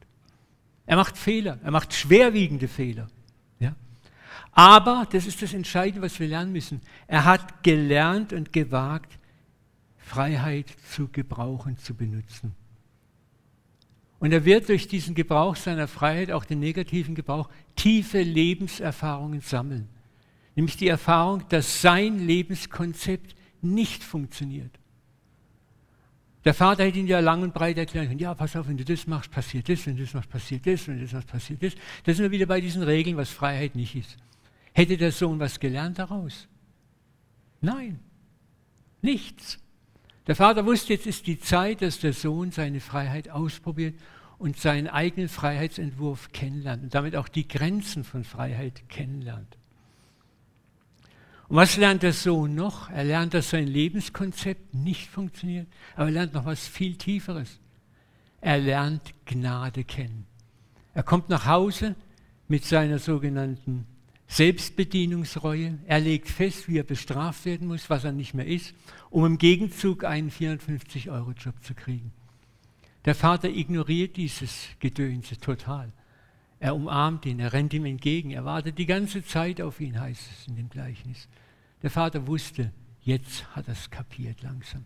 Er 0.85 0.97
macht 0.97 1.17
Fehler, 1.17 1.59
er 1.63 1.71
macht 1.71 1.93
schwerwiegende 1.93 2.67
Fehler. 2.67 3.07
Aber, 4.51 5.07
das 5.11 5.25
ist 5.25 5.41
das 5.41 5.53
Entscheidende, 5.53 6.01
was 6.01 6.19
wir 6.19 6.27
lernen 6.27 6.51
müssen, 6.51 6.81
er 7.07 7.25
hat 7.25 7.63
gelernt 7.63 8.33
und 8.33 8.53
gewagt, 8.53 9.17
Freiheit 9.97 10.67
zu 10.91 11.07
gebrauchen, 11.07 11.77
zu 11.77 11.95
benutzen. 11.95 12.53
Und 14.19 14.31
er 14.31 14.45
wird 14.45 14.69
durch 14.69 14.87
diesen 14.87 15.15
Gebrauch 15.15 15.55
seiner 15.55 15.87
Freiheit, 15.87 16.31
auch 16.31 16.45
den 16.45 16.59
negativen 16.59 17.15
Gebrauch, 17.15 17.49
tiefe 17.75 18.21
Lebenserfahrungen 18.21 19.41
sammeln. 19.41 19.89
Nämlich 20.55 20.77
die 20.77 20.87
Erfahrung, 20.87 21.43
dass 21.49 21.81
sein 21.81 22.19
Lebenskonzept 22.19 23.35
nicht 23.61 24.03
funktioniert. 24.03 24.79
Der 26.45 26.53
Vater 26.53 26.83
hätte 26.83 26.99
ihn 26.99 27.07
ja 27.07 27.19
lang 27.21 27.41
und 27.41 27.53
breit 27.53 27.77
erklären 27.77 28.07
können, 28.07 28.19
ja, 28.19 28.33
pass 28.33 28.55
auf, 28.55 28.67
wenn 28.67 28.77
du 28.77 28.83
das 28.83 29.07
machst, 29.07 29.31
passiert 29.31 29.69
das, 29.69 29.85
wenn 29.87 29.95
du 29.95 30.03
das 30.03 30.13
machst, 30.13 30.29
passiert 30.29 30.67
das, 30.67 30.87
wenn 30.87 30.97
du 30.97 31.03
das 31.03 31.13
machst, 31.13 31.27
passiert 31.27 31.63
das. 31.63 31.73
Da 32.03 32.13
sind 32.13 32.23
wir 32.23 32.31
wieder 32.31 32.45
bei 32.45 32.59
diesen 32.59 32.83
Regeln, 32.83 33.15
was 33.15 33.29
Freiheit 33.29 33.75
nicht 33.75 33.95
ist. 33.95 34.17
Hätte 34.73 34.97
der 34.97 35.11
Sohn 35.11 35.39
was 35.39 35.59
gelernt 35.59 35.99
daraus? 35.99 36.47
Nein, 37.61 37.99
nichts. 39.01 39.59
Der 40.27 40.35
Vater 40.35 40.65
wusste, 40.65 40.93
jetzt 40.93 41.07
ist 41.07 41.27
die 41.27 41.39
Zeit, 41.39 41.81
dass 41.81 41.99
der 41.99 42.13
Sohn 42.13 42.51
seine 42.51 42.81
Freiheit 42.81 43.29
ausprobiert 43.29 43.95
und 44.37 44.57
seinen 44.57 44.87
eigenen 44.87 45.29
Freiheitsentwurf 45.29 46.31
kennenlernt 46.33 46.83
und 46.83 46.95
damit 46.95 47.15
auch 47.15 47.29
die 47.29 47.47
Grenzen 47.47 48.03
von 48.03 48.23
Freiheit 48.25 48.89
kennenlernt. 48.89 49.57
Und 51.47 51.57
was 51.57 51.77
lernt 51.77 52.03
der 52.03 52.13
Sohn 52.13 52.55
noch? 52.55 52.89
Er 52.89 53.03
lernt, 53.03 53.33
dass 53.33 53.49
sein 53.49 53.67
Lebenskonzept 53.67 54.73
nicht 54.73 55.09
funktioniert, 55.09 55.67
aber 55.95 56.05
er 56.05 56.11
lernt 56.11 56.33
noch 56.33 56.45
was 56.45 56.67
viel 56.67 56.95
Tieferes. 56.95 57.59
Er 58.41 58.57
lernt 58.57 59.13
Gnade 59.25 59.83
kennen. 59.83 60.25
Er 60.93 61.03
kommt 61.03 61.29
nach 61.29 61.45
Hause 61.45 61.95
mit 62.47 62.65
seiner 62.65 62.99
sogenannten 62.99 63.85
Selbstbedienungsreue. 64.27 65.79
Er 65.85 65.99
legt 65.99 66.29
fest, 66.29 66.67
wie 66.67 66.77
er 66.77 66.83
bestraft 66.83 67.45
werden 67.45 67.67
muss, 67.67 67.89
was 67.89 68.03
er 68.03 68.11
nicht 68.11 68.33
mehr 68.33 68.47
ist, 68.47 68.73
um 69.09 69.25
im 69.25 69.37
Gegenzug 69.37 70.03
einen 70.03 70.31
450-Euro-Job 70.31 71.55
zu 71.63 71.73
kriegen. 71.73 72.11
Der 73.05 73.15
Vater 73.15 73.49
ignoriert 73.49 74.17
dieses 74.17 74.69
Gedönse 74.79 75.37
total. 75.37 75.91
Er 76.63 76.75
umarmt 76.75 77.25
ihn, 77.25 77.41
er 77.41 77.51
rennt 77.51 77.73
ihm 77.73 77.83
entgegen, 77.83 78.31
er 78.31 78.45
wartet 78.45 78.77
die 78.77 78.85
ganze 78.85 79.21
Zeit 79.21 79.59
auf 79.59 79.81
ihn, 79.81 79.99
heißt 79.99 80.31
es 80.31 80.47
in 80.47 80.55
dem 80.55 80.69
Gleichnis. 80.69 81.27
Der 81.81 81.89
Vater 81.89 82.25
wusste, 82.25 82.71
jetzt 83.01 83.53
hat 83.53 83.67
er 83.67 83.73
es 83.73 83.89
kapiert 83.89 84.41
langsam. 84.43 84.85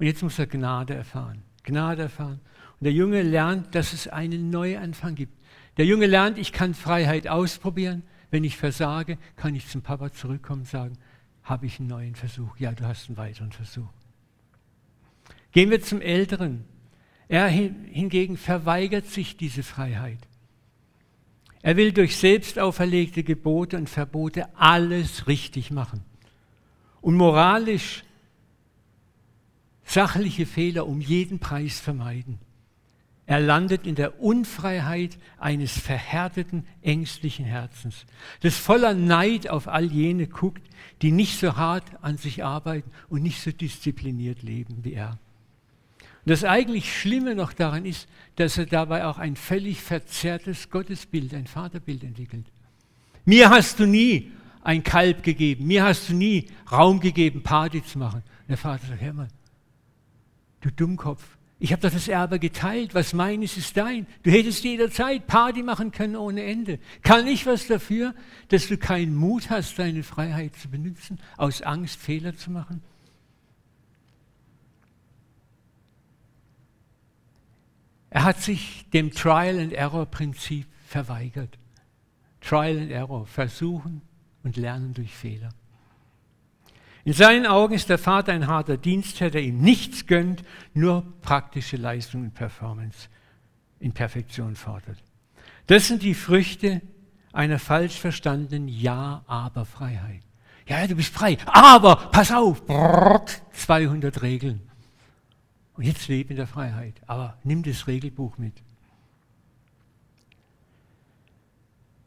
Und 0.00 0.06
jetzt 0.06 0.20
muss 0.20 0.40
er 0.40 0.48
Gnade 0.48 0.94
erfahren. 0.94 1.44
Gnade 1.62 2.02
erfahren. 2.02 2.40
Und 2.80 2.84
der 2.86 2.92
Junge 2.92 3.22
lernt, 3.22 3.72
dass 3.76 3.92
es 3.92 4.08
einen 4.08 4.50
Neuanfang 4.50 5.14
gibt. 5.14 5.40
Der 5.76 5.84
Junge 5.84 6.06
lernt, 6.06 6.38
ich 6.38 6.52
kann 6.52 6.74
Freiheit 6.74 7.28
ausprobieren. 7.28 8.02
Wenn 8.32 8.42
ich 8.42 8.56
versage, 8.56 9.16
kann 9.36 9.54
ich 9.54 9.68
zum 9.68 9.82
Papa 9.82 10.10
zurückkommen 10.10 10.62
und 10.62 10.68
sagen, 10.68 10.98
habe 11.44 11.66
ich 11.66 11.78
einen 11.78 11.88
neuen 11.88 12.16
Versuch? 12.16 12.56
Ja, 12.58 12.72
du 12.72 12.84
hast 12.84 13.06
einen 13.06 13.16
weiteren 13.16 13.52
Versuch. 13.52 13.92
Gehen 15.52 15.70
wir 15.70 15.82
zum 15.82 16.00
Älteren. 16.00 16.64
Er 17.28 17.46
hingegen 17.46 18.36
verweigert 18.36 19.06
sich 19.06 19.36
diese 19.36 19.62
Freiheit. 19.62 20.18
Er 21.62 21.76
will 21.76 21.92
durch 21.92 22.16
selbst 22.16 22.58
auferlegte 22.58 23.22
Gebote 23.22 23.76
und 23.76 23.88
Verbote 23.88 24.48
alles 24.56 25.26
richtig 25.26 25.70
machen 25.70 26.02
und 27.00 27.14
moralisch 27.16 28.04
sachliche 29.84 30.46
Fehler 30.46 30.86
um 30.86 31.00
jeden 31.00 31.38
Preis 31.38 31.80
vermeiden. 31.80 32.38
Er 33.26 33.40
landet 33.40 33.86
in 33.86 33.94
der 33.94 34.20
Unfreiheit 34.20 35.18
eines 35.38 35.78
verhärteten, 35.78 36.66
ängstlichen 36.82 37.44
Herzens, 37.44 38.06
das 38.40 38.56
voller 38.56 38.94
Neid 38.94 39.48
auf 39.48 39.68
all 39.68 39.84
jene 39.84 40.26
guckt, 40.26 40.62
die 41.02 41.12
nicht 41.12 41.38
so 41.38 41.56
hart 41.56 41.84
an 42.02 42.16
sich 42.16 42.42
arbeiten 42.42 42.90
und 43.08 43.22
nicht 43.22 43.40
so 43.40 43.52
diszipliniert 43.52 44.42
leben 44.42 44.78
wie 44.82 44.94
er. 44.94 45.18
Das 46.30 46.44
eigentlich 46.44 46.96
Schlimme 46.96 47.34
noch 47.34 47.52
daran 47.52 47.84
ist, 47.84 48.06
dass 48.36 48.56
er 48.56 48.66
dabei 48.66 49.04
auch 49.04 49.18
ein 49.18 49.34
völlig 49.34 49.80
verzerrtes 49.80 50.70
Gottesbild, 50.70 51.34
ein 51.34 51.48
Vaterbild 51.48 52.04
entwickelt. 52.04 52.46
Mir 53.24 53.50
hast 53.50 53.80
du 53.80 53.84
nie 53.84 54.30
ein 54.62 54.84
Kalb 54.84 55.24
gegeben, 55.24 55.66
mir 55.66 55.82
hast 55.82 56.08
du 56.08 56.14
nie 56.14 56.46
Raum 56.70 57.00
gegeben, 57.00 57.42
Party 57.42 57.82
zu 57.84 57.98
machen. 57.98 58.22
Und 58.42 58.48
der 58.48 58.58
Vater 58.58 58.86
sagt, 58.86 59.00
hör 59.00 59.12
mal, 59.12 59.26
du 60.60 60.70
Dummkopf, 60.70 61.36
ich 61.58 61.72
habe 61.72 61.82
doch 61.82 61.90
das 61.90 62.06
Erbe 62.06 62.38
geteilt, 62.38 62.94
was 62.94 63.12
mein 63.12 63.42
ist, 63.42 63.56
ist 63.56 63.76
dein. 63.76 64.06
Du 64.22 64.30
hättest 64.30 64.62
jederzeit 64.62 65.26
Party 65.26 65.64
machen 65.64 65.90
können 65.90 66.14
ohne 66.14 66.44
Ende. 66.44 66.78
Kann 67.02 67.26
ich 67.26 67.44
was 67.44 67.66
dafür, 67.66 68.14
dass 68.50 68.68
du 68.68 68.78
keinen 68.78 69.16
Mut 69.16 69.50
hast, 69.50 69.80
deine 69.80 70.04
Freiheit 70.04 70.54
zu 70.54 70.68
benutzen, 70.68 71.18
aus 71.36 71.60
Angst 71.60 71.98
Fehler 71.98 72.36
zu 72.36 72.52
machen? 72.52 72.84
Er 78.10 78.24
hat 78.24 78.40
sich 78.40 78.86
dem 78.92 79.12
Trial-and-Error-Prinzip 79.12 80.66
verweigert. 80.86 81.58
Trial 82.40 82.78
and 82.78 82.90
Error, 82.90 83.26
versuchen 83.26 84.02
und 84.42 84.56
lernen 84.56 84.94
durch 84.94 85.14
Fehler. 85.14 85.50
In 87.04 87.12
seinen 87.12 87.46
Augen 87.46 87.74
ist 87.74 87.88
der 87.88 87.98
Vater 87.98 88.32
ein 88.32 88.46
harter 88.46 88.76
Dienstherr, 88.76 89.30
der 89.30 89.42
ihm 89.42 89.60
nichts 89.60 90.06
gönnt, 90.06 90.42
nur 90.74 91.04
praktische 91.22 91.76
Leistung 91.76 92.22
und 92.22 92.34
Performance 92.34 93.08
in 93.78 93.92
Perfektion 93.92 94.56
fordert. 94.56 94.98
Das 95.66 95.88
sind 95.88 96.02
die 96.02 96.14
Früchte 96.14 96.82
einer 97.32 97.58
falsch 97.58 97.98
verstandenen 97.98 98.68
Ja-Aber-Freiheit. 98.68 100.22
Ja, 100.66 100.86
du 100.86 100.94
bist 100.94 101.12
frei, 101.12 101.38
aber 101.46 101.96
pass 102.12 102.32
auf, 102.32 102.62
200 102.66 104.22
Regeln. 104.22 104.69
Und 105.80 105.86
jetzt 105.86 106.08
lebe 106.08 106.28
in 106.28 106.36
der 106.36 106.46
Freiheit, 106.46 107.00
aber 107.06 107.38
nimm 107.42 107.62
das 107.62 107.86
Regelbuch 107.86 108.36
mit. 108.36 108.52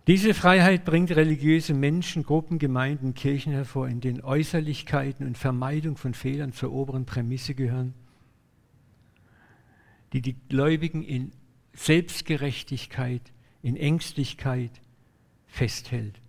Diese 0.06 0.36
Freiheit 0.36 0.86
bringt 0.86 1.10
religiöse 1.10 1.74
Menschen, 1.74 2.22
Gruppen, 2.22 2.60
Gemeinden, 2.60 3.15
Kirchen 3.15 3.51
hervor, 3.51 3.88
in 3.88 4.00
denen 4.00 4.22
Äußerlichkeiten 4.22 5.25
und 5.25 5.39
Vermeidung 5.39 5.98
von 5.98 6.13
Fehlern 6.13 6.53
zur 6.53 6.72
oberen 6.72 7.06
Prämisse 7.06 7.56
gehören, 7.56 7.96
die 10.13 10.22
die 10.22 10.36
Gläubigen 10.50 11.01
in 11.01 11.32
Selbstgerechtigkeit, 11.74 13.24
in 13.63 13.75
Ängstlichkeit 13.75 14.82
festhält. 15.48 16.22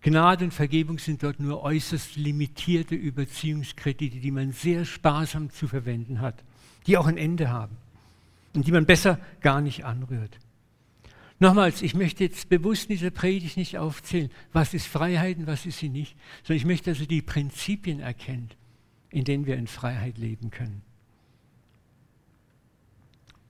Gnade 0.00 0.46
und 0.46 0.54
Vergebung 0.54 0.98
sind 0.98 1.22
dort 1.22 1.38
nur 1.38 1.62
äußerst 1.62 2.16
limitierte 2.16 2.94
Überziehungskredite, 2.94 4.20
die 4.20 4.30
man 4.30 4.52
sehr 4.52 4.86
sparsam 4.86 5.50
zu 5.50 5.68
verwenden 5.68 6.22
hat, 6.22 6.42
die 6.88 6.96
auch 6.96 7.06
ein 7.06 7.18
Ende 7.18 7.50
haben 7.50 7.76
und 8.54 8.66
die 8.66 8.72
man 8.72 8.86
besser 8.86 9.20
gar 9.40 9.60
nicht 9.60 9.84
anrührt. 9.84 10.38
Nochmals, 11.38 11.82
ich 11.82 11.94
möchte 11.94 12.24
jetzt 12.24 12.48
bewusst 12.48 12.84
in 12.84 12.96
dieser 12.96 13.10
Predigt 13.10 13.56
nicht 13.56 13.78
aufzählen, 13.78 14.30
was 14.52 14.74
ist 14.74 14.86
Freiheit 14.86 15.38
und 15.38 15.46
was 15.46 15.66
ist 15.66 15.78
sie 15.78 15.90
nicht, 15.90 16.16
sondern 16.42 16.56
ich 16.56 16.64
möchte, 16.64 16.90
dass 16.90 17.00
ihr 17.00 17.06
die 17.06 17.22
Prinzipien 17.22 18.00
erkennt, 18.00 18.56
in 19.10 19.24
denen 19.24 19.46
wir 19.46 19.56
in 19.56 19.68
Freiheit 19.68 20.18
leben 20.18 20.50
können. 20.50 20.82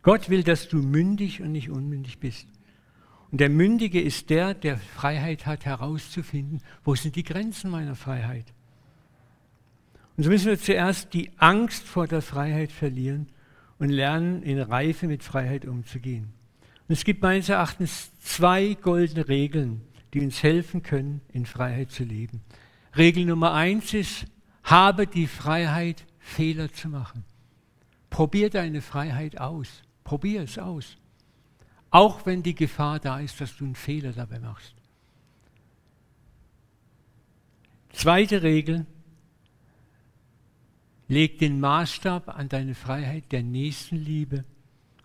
Gott 0.03 0.29
will, 0.29 0.43
dass 0.43 0.69
du 0.69 0.79
mündig 0.79 1.41
und 1.41 1.53
nicht 1.53 1.71
unmündig 1.71 2.19
bist. 2.19 2.47
Und 3.31 3.41
der 3.41 3.51
Mündige 3.51 4.01
ist 4.01 4.31
der, 4.31 4.55
der 4.55 4.79
Freiheit 4.79 5.47
hat, 5.47 5.65
herauszufinden, 5.65 6.61
wo 6.85 6.95
sind 6.95 7.17
die 7.17 7.25
Grenzen 7.25 7.71
meiner 7.71 7.95
Freiheit. 7.95 8.53
Und 10.19 10.25
so 10.25 10.31
müssen 10.31 10.49
wir 10.49 10.59
zuerst 10.59 11.15
die 11.15 11.31
Angst 11.39 11.85
vor 11.85 12.09
der 12.09 12.23
Freiheit 12.23 12.73
verlieren 12.73 13.29
und 13.79 13.89
lernen, 13.89 14.43
in 14.43 14.59
Reife 14.61 15.07
mit 15.07 15.23
Freiheit 15.23 15.65
umzugehen. 15.65 16.33
Und 16.89 16.93
es 16.93 17.05
gibt 17.05 17.23
meines 17.23 17.49
Erachtens 17.49 18.11
zwei 18.19 18.75
goldene 18.75 19.29
Regeln, 19.29 19.83
die 20.13 20.21
uns 20.21 20.43
helfen 20.43 20.83
können, 20.83 21.21
in 21.33 21.47
Freiheit 21.47 21.93
zu 21.93 22.03
leben. 22.03 22.41
Regel 22.97 23.27
Nummer 23.27 23.53
eins 23.53 23.95
ist, 23.95 24.25
habe 24.65 25.07
die 25.07 25.29
Freiheit, 25.29 26.05
Fehler 26.19 26.73
zu 26.73 26.89
machen. 26.89 27.23
Probier 28.11 28.51
deine 28.51 28.83
Freiheit 28.83 29.41
aus. 29.41 29.85
Probier 30.03 30.43
es 30.43 30.59
aus. 30.59 30.97
Auch 31.91 32.27
wenn 32.27 32.43
die 32.43 32.57
Gefahr 32.57 32.99
da 32.99 33.21
ist, 33.21 33.41
dass 33.41 33.57
du 33.57 33.67
einen 33.67 33.77
Fehler 33.77 34.13
dabei 34.13 34.41
machst. 34.41 34.75
Zweite 37.93 38.43
Regel, 38.43 38.85
leg 41.09 41.39
den 41.39 41.61
Maßstab 41.61 42.29
an 42.29 42.49
deine 42.49 42.75
Freiheit 42.75 43.33
der 43.33 43.43
Nächstenliebe 43.43 44.45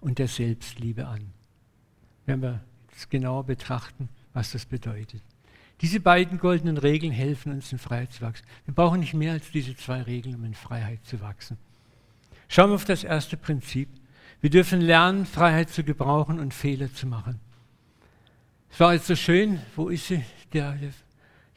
und 0.01 0.19
der 0.19 0.27
Selbstliebe 0.27 1.07
an 1.07 1.33
werden 2.25 2.41
wir 2.41 2.61
jetzt 2.91 3.09
genauer 3.09 3.45
betrachten, 3.45 4.09
was 4.33 4.51
das 4.51 4.65
bedeutet. 4.65 5.21
Diese 5.81 5.99
beiden 5.99 6.39
goldenen 6.39 6.77
Regeln 6.77 7.11
helfen 7.11 7.51
uns 7.51 7.71
in 7.71 7.79
Freiheit 7.79 8.13
zu 8.13 8.21
wachsen. 8.21 8.45
Wir 8.65 8.73
brauchen 8.73 8.99
nicht 9.01 9.13
mehr 9.13 9.33
als 9.33 9.51
diese 9.51 9.75
zwei 9.75 10.01
Regeln, 10.03 10.35
um 10.35 10.45
in 10.45 10.53
Freiheit 10.53 11.03
zu 11.05 11.19
wachsen. 11.19 11.57
Schauen 12.47 12.69
wir 12.69 12.75
auf 12.75 12.85
das 12.85 13.03
erste 13.03 13.35
Prinzip. 13.35 13.89
Wir 14.39 14.49
dürfen 14.49 14.81
lernen, 14.81 15.25
Freiheit 15.25 15.69
zu 15.69 15.83
gebrauchen 15.83 16.39
und 16.39 16.53
Fehler 16.53 16.93
zu 16.93 17.07
machen. 17.07 17.39
Es 18.69 18.79
war 18.79 18.93
jetzt 18.93 19.07
so 19.07 19.15
schön, 19.15 19.59
wo 19.75 19.89
ist 19.89 20.07
sie? 20.07 20.23
Da 20.51 20.75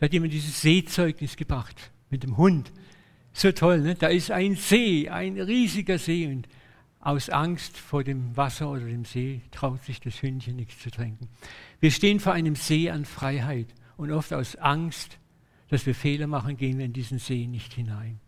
hat 0.01 0.13
jemand 0.13 0.33
dieses 0.33 0.61
Seezeugnis 0.61 1.37
gebracht 1.37 1.91
mit 2.11 2.23
dem 2.23 2.37
Hund. 2.37 2.73
So 3.37 3.53
toll, 3.53 3.83
ne? 3.83 3.95
Da 3.95 4.07
ist 4.07 4.31
ein 4.31 4.57
See, 4.57 5.11
ein 5.11 5.39
riesiger 5.39 5.99
See 5.99 6.27
und 6.27 6.49
aus 7.01 7.29
Angst 7.29 7.77
vor 7.77 8.03
dem 8.03 8.35
Wasser 8.35 8.71
oder 8.71 8.87
dem 8.87 9.05
See 9.05 9.43
traut 9.51 9.83
sich 9.83 10.01
das 10.01 10.23
Hündchen 10.23 10.57
nichts 10.57 10.79
zu 10.79 10.91
trinken. 10.91 11.29
Wir 11.79 11.91
stehen 11.91 12.19
vor 12.19 12.33
einem 12.33 12.55
See 12.55 12.89
an 12.89 13.05
Freiheit 13.05 13.67
und 13.99 14.11
oft 14.11 14.33
aus 14.33 14.57
Angst, 14.57 15.19
dass 15.69 15.85
wir 15.85 15.95
Fehler 15.95 16.27
machen, 16.27 16.57
gehen 16.57 16.79
wir 16.79 16.87
in 16.87 16.95
diesen 16.95 17.19
See 17.19 17.47
nicht 17.47 17.75
hinein. 17.75 18.21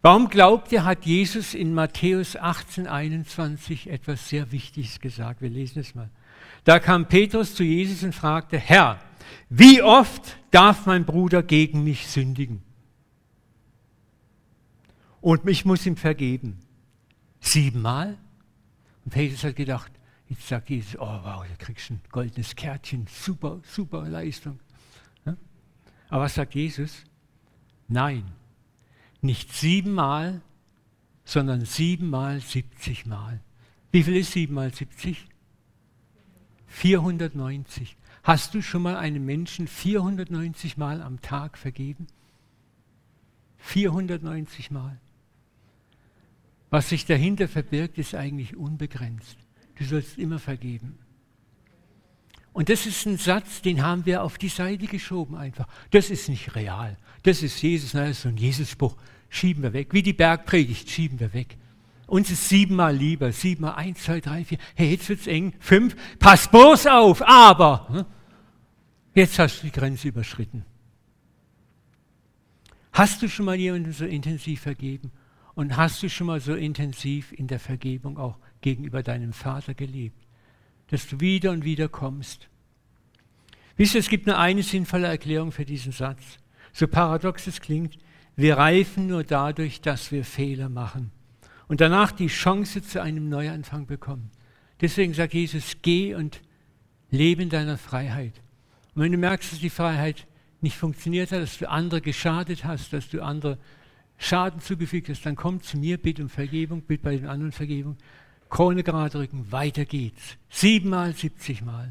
Warum 0.00 0.30
glaubt 0.30 0.72
ihr, 0.72 0.86
hat 0.86 1.04
Jesus 1.04 1.52
in 1.52 1.74
Matthäus 1.74 2.36
18, 2.36 2.86
21 2.86 3.90
etwas 3.90 4.30
sehr 4.30 4.50
Wichtiges 4.50 4.98
gesagt? 4.98 5.42
Wir 5.42 5.50
lesen 5.50 5.80
es 5.80 5.94
mal. 5.94 6.08
Da 6.64 6.78
kam 6.78 7.06
Petrus 7.06 7.54
zu 7.54 7.64
Jesus 7.64 8.02
und 8.02 8.14
fragte, 8.14 8.56
Herr, 8.56 8.98
wie 9.48 9.82
oft 9.82 10.38
darf 10.50 10.86
mein 10.86 11.04
Bruder 11.04 11.42
gegen 11.42 11.84
mich 11.84 12.06
sündigen? 12.06 12.62
Und 15.20 15.48
ich 15.48 15.64
muss 15.64 15.86
ihm 15.86 15.96
vergeben. 15.96 16.58
Siebenmal? 17.40 18.18
Und 19.04 19.10
Petrus 19.12 19.44
hat 19.44 19.56
gedacht, 19.56 19.92
jetzt 20.28 20.48
sagt 20.48 20.70
Jesus, 20.70 20.98
oh 20.98 21.20
wow, 21.22 21.44
du 21.46 21.56
kriegst 21.64 21.90
ein 21.90 22.00
goldenes 22.10 22.54
Kärtchen, 22.56 23.06
super, 23.08 23.60
super 23.64 24.08
Leistung. 24.08 24.60
Aber 26.08 26.24
was 26.24 26.34
sagt 26.34 26.54
Jesus? 26.54 27.04
Nein, 27.88 28.24
nicht 29.20 29.52
siebenmal, 29.52 30.42
sondern 31.24 31.64
siebenmal 31.64 32.40
siebzigmal. 32.40 33.40
Wie 33.90 34.02
viel 34.02 34.16
ist 34.16 34.32
siebenmal 34.32 34.72
siebzig? 34.72 35.26
490. 36.66 37.96
Hast 38.24 38.54
du 38.54 38.62
schon 38.62 38.82
mal 38.82 38.96
einem 38.96 39.26
Menschen 39.26 39.68
490 39.68 40.78
Mal 40.78 41.02
am 41.02 41.20
Tag 41.20 41.58
vergeben? 41.58 42.06
490 43.58 44.70
Mal. 44.70 44.98
Was 46.70 46.88
sich 46.88 47.04
dahinter 47.04 47.48
verbirgt, 47.48 47.98
ist 47.98 48.14
eigentlich 48.14 48.56
unbegrenzt. 48.56 49.36
Du 49.76 49.84
sollst 49.84 50.18
immer 50.18 50.38
vergeben. 50.38 50.98
Und 52.54 52.70
das 52.70 52.86
ist 52.86 53.04
ein 53.04 53.18
Satz, 53.18 53.60
den 53.60 53.82
haben 53.82 54.06
wir 54.06 54.22
auf 54.22 54.38
die 54.38 54.48
Seite 54.48 54.86
geschoben 54.86 55.36
einfach. 55.36 55.68
Das 55.90 56.08
ist 56.08 56.28
nicht 56.30 56.54
real. 56.54 56.96
Das 57.24 57.42
ist 57.42 57.60
Jesus, 57.60 57.92
das 57.92 58.10
ist 58.10 58.22
so 58.22 58.30
ein 58.30 58.38
Jesus-Spruch. 58.38 58.96
Schieben 59.28 59.62
wir 59.62 59.74
weg. 59.74 59.92
Wie 59.92 60.02
die 60.02 60.12
Bergpredigt, 60.14 60.88
schieben 60.88 61.20
wir 61.20 61.34
weg. 61.34 61.58
Uns 62.14 62.30
ist 62.30 62.48
siebenmal 62.48 62.94
lieber. 62.94 63.32
Siebenmal, 63.32 63.74
eins, 63.74 64.04
zwei, 64.04 64.20
drei, 64.20 64.44
vier. 64.44 64.58
Hey, 64.76 64.92
jetzt 64.92 65.08
wird's 65.08 65.26
eng. 65.26 65.52
Fünf. 65.58 65.96
Pass 66.20 66.48
bloß 66.48 66.86
auf, 66.86 67.20
aber. 67.22 67.88
Hm? 67.88 68.04
Jetzt 69.14 69.36
hast 69.40 69.58
du 69.58 69.66
die 69.66 69.72
Grenze 69.72 70.06
überschritten. 70.06 70.64
Hast 72.92 73.20
du 73.20 73.28
schon 73.28 73.46
mal 73.46 73.56
jemanden 73.56 73.90
so 73.90 74.04
intensiv 74.04 74.60
vergeben? 74.60 75.10
Und 75.56 75.76
hast 75.76 76.04
du 76.04 76.08
schon 76.08 76.28
mal 76.28 76.38
so 76.38 76.54
intensiv 76.54 77.32
in 77.32 77.48
der 77.48 77.58
Vergebung 77.58 78.16
auch 78.16 78.38
gegenüber 78.60 79.02
deinem 79.02 79.32
Vater 79.32 79.74
gelebt, 79.74 80.24
dass 80.90 81.08
du 81.08 81.18
wieder 81.18 81.50
und 81.50 81.64
wieder 81.64 81.88
kommst? 81.88 82.48
Wisst 83.76 83.94
ihr, 83.94 84.00
es 84.00 84.08
gibt 84.08 84.28
nur 84.28 84.38
eine 84.38 84.62
sinnvolle 84.62 85.08
Erklärung 85.08 85.50
für 85.50 85.64
diesen 85.64 85.90
Satz. 85.90 86.22
So 86.72 86.86
paradox 86.86 87.48
es 87.48 87.60
klingt, 87.60 87.98
wir 88.36 88.56
reifen 88.56 89.08
nur 89.08 89.24
dadurch, 89.24 89.80
dass 89.80 90.12
wir 90.12 90.24
Fehler 90.24 90.68
machen 90.68 91.10
und 91.74 91.80
danach 91.80 92.12
die 92.12 92.28
Chance 92.28 92.82
zu 92.82 93.02
einem 93.02 93.28
Neuanfang 93.28 93.86
bekommen. 93.86 94.30
Deswegen 94.80 95.12
sagt 95.12 95.34
Jesus, 95.34 95.78
geh 95.82 96.14
und 96.14 96.40
lebe 97.10 97.42
in 97.42 97.48
deiner 97.48 97.78
Freiheit. 97.78 98.34
Und 98.94 99.02
wenn 99.02 99.10
du 99.10 99.18
merkst, 99.18 99.50
dass 99.50 99.58
die 99.58 99.70
Freiheit 99.70 100.28
nicht 100.60 100.76
funktioniert 100.76 101.32
hat, 101.32 101.42
dass 101.42 101.58
du 101.58 101.68
andere 101.68 102.00
geschadet 102.00 102.64
hast, 102.64 102.92
dass 102.92 103.08
du 103.08 103.24
andere 103.24 103.58
Schaden 104.18 104.60
zugefügt 104.60 105.08
hast, 105.08 105.26
dann 105.26 105.34
komm 105.34 105.62
zu 105.62 105.76
mir, 105.76 105.98
bitte 105.98 106.22
um 106.22 106.28
Vergebung, 106.28 106.80
bitte 106.82 107.02
bei 107.02 107.16
den 107.16 107.26
anderen 107.26 107.50
Vergebung. 107.50 107.96
Krone 108.50 108.84
gerade 108.84 109.18
rücken, 109.18 109.50
weiter 109.50 109.84
geht's. 109.84 110.36
Siebenmal, 110.50 111.12
siebzigmal. 111.14 111.88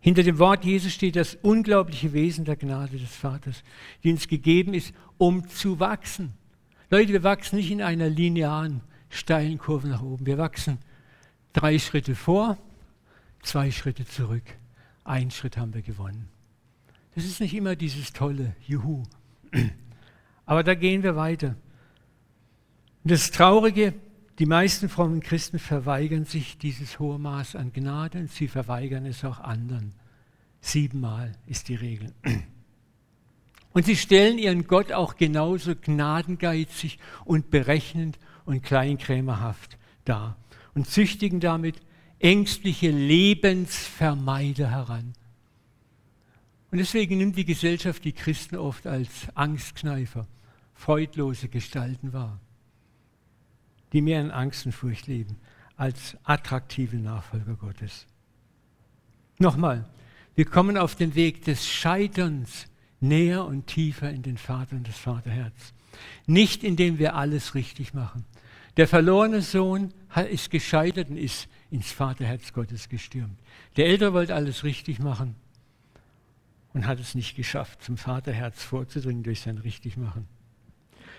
Hinter 0.00 0.24
dem 0.24 0.40
Wort 0.40 0.64
Jesus 0.64 0.92
steht 0.92 1.14
das 1.14 1.36
unglaubliche 1.40 2.12
Wesen 2.12 2.44
der 2.44 2.56
Gnade 2.56 2.98
des 2.98 3.14
Vaters, 3.14 3.62
die 4.02 4.10
uns 4.10 4.26
gegeben 4.26 4.74
ist, 4.74 4.92
um 5.18 5.48
zu 5.48 5.78
wachsen. 5.78 6.32
Leute, 6.88 7.12
wir 7.12 7.24
wachsen 7.24 7.56
nicht 7.56 7.70
in 7.72 7.82
einer 7.82 8.08
linearen, 8.08 8.80
steilen 9.08 9.58
Kurve 9.58 9.88
nach 9.88 10.02
oben. 10.02 10.24
Wir 10.24 10.38
wachsen 10.38 10.78
drei 11.52 11.80
Schritte 11.80 12.14
vor, 12.14 12.58
zwei 13.42 13.72
Schritte 13.72 14.06
zurück. 14.06 14.44
Ein 15.02 15.32
Schritt 15.32 15.56
haben 15.56 15.74
wir 15.74 15.82
gewonnen. 15.82 16.28
Das 17.16 17.24
ist 17.24 17.40
nicht 17.40 17.54
immer 17.54 17.74
dieses 17.74 18.12
tolle 18.12 18.54
Juhu. 18.66 19.02
Aber 20.46 20.62
da 20.62 20.74
gehen 20.74 21.02
wir 21.02 21.16
weiter. 21.16 21.56
Und 23.02 23.10
das 23.10 23.32
Traurige, 23.32 23.94
die 24.38 24.46
meisten 24.46 24.88
frommen 24.88 25.20
Christen 25.20 25.58
verweigern 25.58 26.24
sich 26.24 26.56
dieses 26.56 27.00
hohe 27.00 27.18
Maß 27.18 27.56
an 27.56 27.72
Gnade 27.72 28.18
und 28.18 28.30
sie 28.30 28.46
verweigern 28.46 29.06
es 29.06 29.24
auch 29.24 29.40
anderen. 29.40 29.92
Siebenmal 30.60 31.32
ist 31.46 31.68
die 31.68 31.74
Regel. 31.74 32.12
Und 33.76 33.84
sie 33.84 33.96
stellen 33.96 34.38
ihren 34.38 34.66
Gott 34.66 34.90
auch 34.90 35.16
genauso 35.16 35.76
gnadengeizig 35.76 36.98
und 37.26 37.50
berechnend 37.50 38.18
und 38.46 38.62
kleinkrämerhaft 38.62 39.76
dar 40.06 40.38
und 40.74 40.88
züchtigen 40.88 41.40
damit 41.40 41.82
ängstliche 42.18 42.90
Lebensvermeider 42.90 44.70
heran. 44.70 45.12
Und 46.70 46.78
deswegen 46.78 47.18
nimmt 47.18 47.36
die 47.36 47.44
Gesellschaft 47.44 48.02
die 48.06 48.14
Christen 48.14 48.56
oft 48.56 48.86
als 48.86 49.10
Angstkneifer, 49.34 50.26
freudlose 50.72 51.50
Gestalten 51.50 52.14
wahr, 52.14 52.40
die 53.92 54.00
mehr 54.00 54.22
in 54.22 54.30
Angst 54.30 54.64
und 54.64 54.72
Furcht 54.72 55.06
leben 55.06 55.36
als 55.76 56.16
attraktive 56.24 56.96
Nachfolger 56.96 57.56
Gottes. 57.56 58.06
Nochmal, 59.38 59.84
wir 60.34 60.46
kommen 60.46 60.78
auf 60.78 60.94
den 60.94 61.14
Weg 61.14 61.44
des 61.44 61.68
Scheiterns 61.68 62.68
näher 63.00 63.44
und 63.44 63.66
tiefer 63.66 64.10
in 64.10 64.22
den 64.22 64.38
Vater 64.38 64.76
und 64.76 64.88
das 64.88 64.98
Vaterherz. 64.98 65.74
Nicht 66.26 66.64
indem 66.64 66.98
wir 66.98 67.14
alles 67.14 67.54
richtig 67.54 67.94
machen. 67.94 68.24
Der 68.76 68.86
verlorene 68.86 69.40
Sohn 69.40 69.92
ist 70.30 70.50
gescheitert 70.50 71.08
und 71.08 71.16
ist 71.16 71.48
ins 71.70 71.92
Vaterherz 71.92 72.52
Gottes 72.52 72.88
gestürmt. 72.88 73.38
Der 73.76 73.86
Ältere 73.86 74.12
wollte 74.12 74.34
alles 74.34 74.64
richtig 74.64 74.98
machen 74.98 75.34
und 76.74 76.86
hat 76.86 77.00
es 77.00 77.14
nicht 77.14 77.36
geschafft, 77.36 77.82
zum 77.82 77.96
Vaterherz 77.96 78.62
vorzudringen 78.62 79.22
durch 79.22 79.40
sein 79.40 79.58
Richtigmachen. 79.58 80.26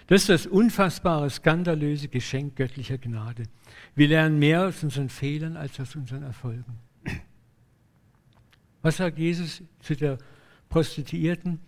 Das 0.06 0.22
ist 0.22 0.30
das 0.30 0.48
unfassbare, 0.48 1.30
skandalöse 1.30 2.08
Geschenk 2.08 2.56
göttlicher 2.56 2.98
Gnade. 2.98 3.44
Wir 3.96 4.08
lernen 4.08 4.40
mehr 4.40 4.68
aus 4.68 4.84
unseren 4.84 5.10
Fehlern 5.10 5.58
als 5.58 5.80
aus 5.80 5.96
unseren 5.96 6.24
Erfolgen. 6.24 6.80
Was 8.82 8.98
sagt 8.98 9.18
Jesus 9.18 9.64
zu 9.80 9.96
der 9.96 10.18
Prostituierten? 10.70 11.60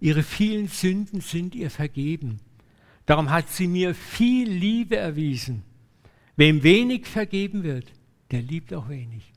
Ihre 0.00 0.22
vielen 0.22 0.68
Sünden 0.68 1.20
sind 1.20 1.54
ihr 1.54 1.70
vergeben. 1.70 2.40
Darum 3.06 3.30
hat 3.30 3.48
sie 3.48 3.68
mir 3.68 3.94
viel 3.94 4.50
Liebe 4.50 4.96
erwiesen. 4.96 5.62
Wem 6.36 6.62
wenig 6.62 7.06
vergeben 7.06 7.62
wird, 7.62 7.92
der 8.30 8.42
liebt 8.42 8.72
auch 8.74 8.88
wenig. 8.88 9.32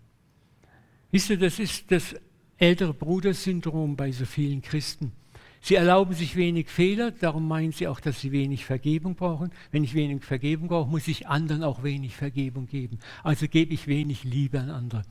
Wisst 1.11 1.29
ihr, 1.29 1.37
das 1.37 1.59
ist 1.59 1.91
das 1.91 2.15
ältere 2.57 2.93
Brudersyndrom 2.93 3.95
bei 3.95 4.11
so 4.11 4.25
vielen 4.25 4.61
Christen. 4.61 5.11
Sie 5.61 5.75
erlauben 5.75 6.13
sich 6.13 6.35
wenig 6.35 6.69
Fehler, 6.69 7.11
darum 7.11 7.47
meinen 7.47 7.71
sie 7.71 7.87
auch, 7.87 7.99
dass 7.99 8.21
sie 8.21 8.31
wenig 8.31 8.65
Vergebung 8.65 9.15
brauchen. 9.15 9.51
Wenn 9.71 9.83
ich 9.83 9.95
wenig 9.95 10.23
Vergebung 10.23 10.67
brauche, 10.67 10.89
muss 10.89 11.07
ich 11.07 11.27
anderen 11.27 11.63
auch 11.63 11.81
wenig 11.81 12.15
Vergebung 12.15 12.67
geben. 12.67 12.99
Also 13.23 13.47
gebe 13.47 13.73
ich 13.73 13.87
wenig 13.87 14.23
Liebe 14.23 14.59
an 14.59 14.69
andere. 14.69 15.01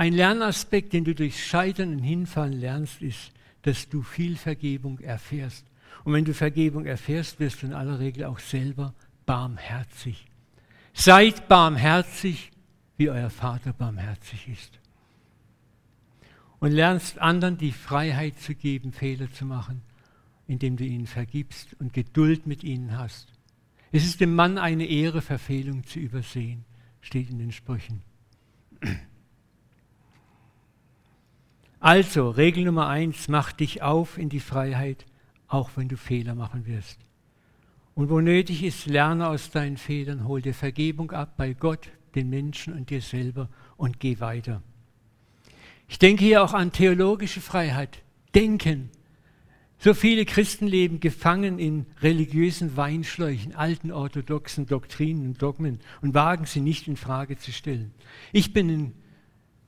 Ein 0.00 0.14
Lernaspekt, 0.14 0.94
den 0.94 1.04
du 1.04 1.14
durch 1.14 1.44
Scheitern 1.44 1.92
und 1.92 2.02
Hinfallen 2.02 2.58
lernst, 2.58 3.02
ist, 3.02 3.32
dass 3.60 3.86
du 3.90 4.00
viel 4.00 4.38
Vergebung 4.38 4.98
erfährst. 5.00 5.66
Und 6.04 6.14
wenn 6.14 6.24
du 6.24 6.32
Vergebung 6.32 6.86
erfährst, 6.86 7.38
wirst 7.38 7.60
du 7.60 7.66
in 7.66 7.74
aller 7.74 7.98
Regel 7.98 8.24
auch 8.24 8.38
selber 8.38 8.94
barmherzig. 9.26 10.24
Seid 10.94 11.48
barmherzig, 11.48 12.50
wie 12.96 13.10
euer 13.10 13.28
Vater 13.28 13.74
barmherzig 13.74 14.48
ist. 14.48 14.78
Und 16.60 16.72
lernst 16.72 17.18
anderen 17.18 17.58
die 17.58 17.72
Freiheit 17.72 18.40
zu 18.40 18.54
geben, 18.54 18.92
Fehler 18.92 19.30
zu 19.30 19.44
machen, 19.44 19.82
indem 20.46 20.78
du 20.78 20.84
ihnen 20.84 21.08
vergibst 21.08 21.76
und 21.78 21.92
Geduld 21.92 22.46
mit 22.46 22.64
ihnen 22.64 22.96
hast. 22.96 23.28
Es 23.92 24.06
ist 24.06 24.22
dem 24.22 24.34
Mann 24.34 24.56
eine 24.56 24.86
Ehre, 24.86 25.20
Verfehlung 25.20 25.84
zu 25.84 25.98
übersehen, 25.98 26.64
steht 27.02 27.28
in 27.28 27.38
den 27.38 27.52
Sprüchen. 27.52 28.00
Also, 31.80 32.28
Regel 32.28 32.64
Nummer 32.64 32.88
eins, 32.88 33.28
mach 33.28 33.52
dich 33.52 33.80
auf 33.80 34.18
in 34.18 34.28
die 34.28 34.40
Freiheit, 34.40 35.06
auch 35.48 35.70
wenn 35.76 35.88
du 35.88 35.96
Fehler 35.96 36.34
machen 36.34 36.66
wirst. 36.66 36.98
Und 37.94 38.10
wo 38.10 38.20
nötig 38.20 38.62
ist, 38.62 38.84
lerne 38.84 39.28
aus 39.28 39.50
deinen 39.50 39.78
Fehlern, 39.78 40.28
hol 40.28 40.42
dir 40.42 40.52
Vergebung 40.52 41.10
ab 41.10 41.38
bei 41.38 41.54
Gott, 41.54 41.88
den 42.14 42.28
Menschen 42.28 42.74
und 42.74 42.90
dir 42.90 43.00
selber 43.00 43.48
und 43.78 43.98
geh 43.98 44.20
weiter. 44.20 44.62
Ich 45.88 45.98
denke 45.98 46.22
hier 46.22 46.44
auch 46.44 46.52
an 46.52 46.70
theologische 46.70 47.40
Freiheit. 47.40 48.02
Denken. 48.34 48.90
So 49.78 49.94
viele 49.94 50.26
Christen 50.26 50.66
leben 50.66 51.00
gefangen 51.00 51.58
in 51.58 51.86
religiösen 52.02 52.76
Weinschläuchen, 52.76 53.54
alten 53.54 53.90
orthodoxen 53.90 54.66
Doktrinen 54.66 55.26
und 55.26 55.40
Dogmen 55.40 55.80
und 56.02 56.12
wagen 56.12 56.44
sie 56.44 56.60
nicht 56.60 56.86
in 56.86 56.96
Frage 56.96 57.38
zu 57.38 57.52
stellen. 57.52 57.92
Ich 58.32 58.52
bin 58.52 58.68
ein 58.68 58.92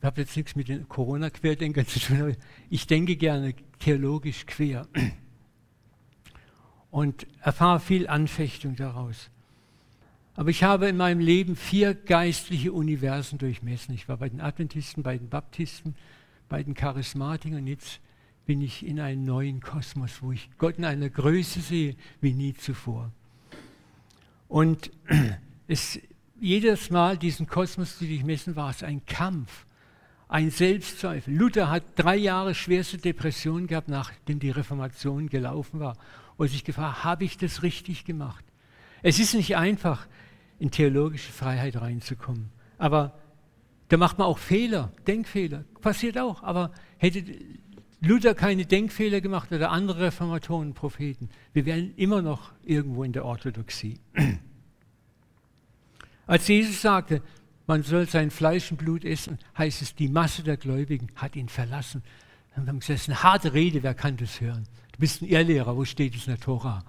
habe 0.05 0.21
jetzt 0.21 0.37
nichts 0.37 0.57
mit 0.57 0.69
den 0.69 0.89
Corona-Querdenkern 0.89 1.87
zu 1.87 2.01
tun, 2.01 2.37
ich 2.71 2.87
denke 2.87 3.17
gerne 3.17 3.55
theologisch 3.79 4.47
quer 4.47 4.87
und 6.91 7.27
erfahre 7.41 7.81
viel 7.81 8.09
Anfechtung 8.09 8.77
daraus. 8.77 9.31
Aber 10.35 10.51
ich 10.51 10.65
habe 10.65 10.89
in 10.89 10.97
meinem 10.97 11.21
Leben 11.21 11.57
vier 11.57 11.95
geistliche 11.95 12.73
Universen 12.73 13.39
durchmessen. 13.39 13.95
Ich 13.95 14.09
war 14.09 14.17
bei 14.17 14.29
den 14.29 14.41
Adventisten, 14.41 15.03
bei 15.03 15.19
den 15.19 15.29
Baptisten, 15.29 15.95
bei 16.49 16.63
den 16.63 16.75
Charismatikern 16.75 17.61
und 17.61 17.67
jetzt 17.67 18.01
bin 18.45 18.61
ich 18.61 18.85
in 18.85 18.99
einem 18.99 19.25
neuen 19.25 19.61
Kosmos, 19.61 20.21
wo 20.21 20.33
ich 20.33 20.51
Gott 20.59 20.79
in 20.79 20.85
einer 20.85 21.11
Größe 21.11 21.61
sehe 21.61 21.97
wie 22.21 22.33
nie 22.33 22.55
zuvor. 22.55 23.13
Und 24.49 24.91
es, 25.69 26.01
jedes 26.41 26.91
Mal 26.91 27.17
diesen 27.17 27.47
Kosmos 27.47 27.99
zu 27.99 28.05
durchmessen, 28.05 28.57
war 28.57 28.71
es 28.71 28.83
ein 28.83 29.07
Kampf 29.07 29.65
ein 30.33 30.51
Selbstzweifel. 30.51 31.35
Luther 31.35 31.69
hat 31.69 31.85
drei 31.95 32.17
Jahre 32.17 32.55
schwerste 32.55 32.97
Depression 32.97 33.67
gehabt, 33.67 33.89
nachdem 33.89 34.39
die 34.39 34.51
Reformation 34.51 35.29
gelaufen 35.29 35.79
war, 35.79 35.99
und 36.39 36.49
sich 36.49 36.65
gefragt, 36.65 37.05
habe 37.05 37.25
ich 37.25 37.37
das 37.37 37.63
richtig 37.63 38.07
gemacht? 38.07 38.43
Es 39.03 39.19
ist 39.19 39.35
nicht 39.35 39.57
einfach, 39.57 40.07
in 40.59 40.71
theologische 40.71 41.33
Freiheit 41.33 41.79
reinzukommen. 41.79 42.51
Aber 42.79 43.19
da 43.89 43.99
macht 43.99 44.17
man 44.17 44.27
auch 44.27 44.39
Fehler, 44.39 44.91
Denkfehler, 45.07 45.65
passiert 45.83 46.17
auch. 46.17 46.43
Aber 46.43 46.73
hätte 46.97 47.25
Luther 48.01 48.35
keine 48.35 48.65
Denkfehler 48.65 49.21
gemacht 49.21 49.53
oder 49.53 49.71
andere 49.71 50.01
Reformatoren, 50.01 50.73
Propheten, 50.73 51.29
wir 51.53 51.67
wären 51.67 51.93
immer 51.97 52.23
noch 52.23 52.53
irgendwo 52.65 53.05
in 53.05 53.13
der 53.13 53.27
Orthodoxie. 53.27 53.99
Als 56.27 56.49
Jesus 56.49 56.81
sagte, 56.81 57.21
man 57.67 57.83
soll 57.83 58.09
sein 58.09 58.31
Fleisch 58.31 58.71
und 58.71 58.79
Blut 58.79 59.05
essen, 59.05 59.39
heißt 59.57 59.83
es, 59.83 59.95
die 59.95 60.09
Masse 60.09 60.43
der 60.43 60.57
Gläubigen 60.57 61.09
hat 61.17 61.37
ihn 61.37 61.49
verlassen. 61.49 62.03
Dann 62.55 62.67
haben 62.69 62.81
gesagt, 62.81 62.97
das 62.97 63.03
ist 63.03 63.09
eine 63.09 63.23
harte 63.23 63.53
Rede, 63.55 63.83
wer 63.83 63.95
kann 63.95 64.17
das 64.17 64.41
hören? 64.41 64.65
Du 64.93 64.99
bist 64.99 65.23
ein 65.23 65.29
Irrlehrer, 65.29 65.77
wo 65.77 65.85
steht 65.85 66.15
es 66.15 66.27
in 66.27 66.35
der 66.35 66.41
Tora? 66.41 66.85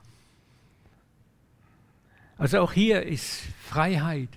Also 2.38 2.60
auch 2.60 2.74
hier 2.74 3.04
ist 3.04 3.42
Freiheit, 3.64 4.30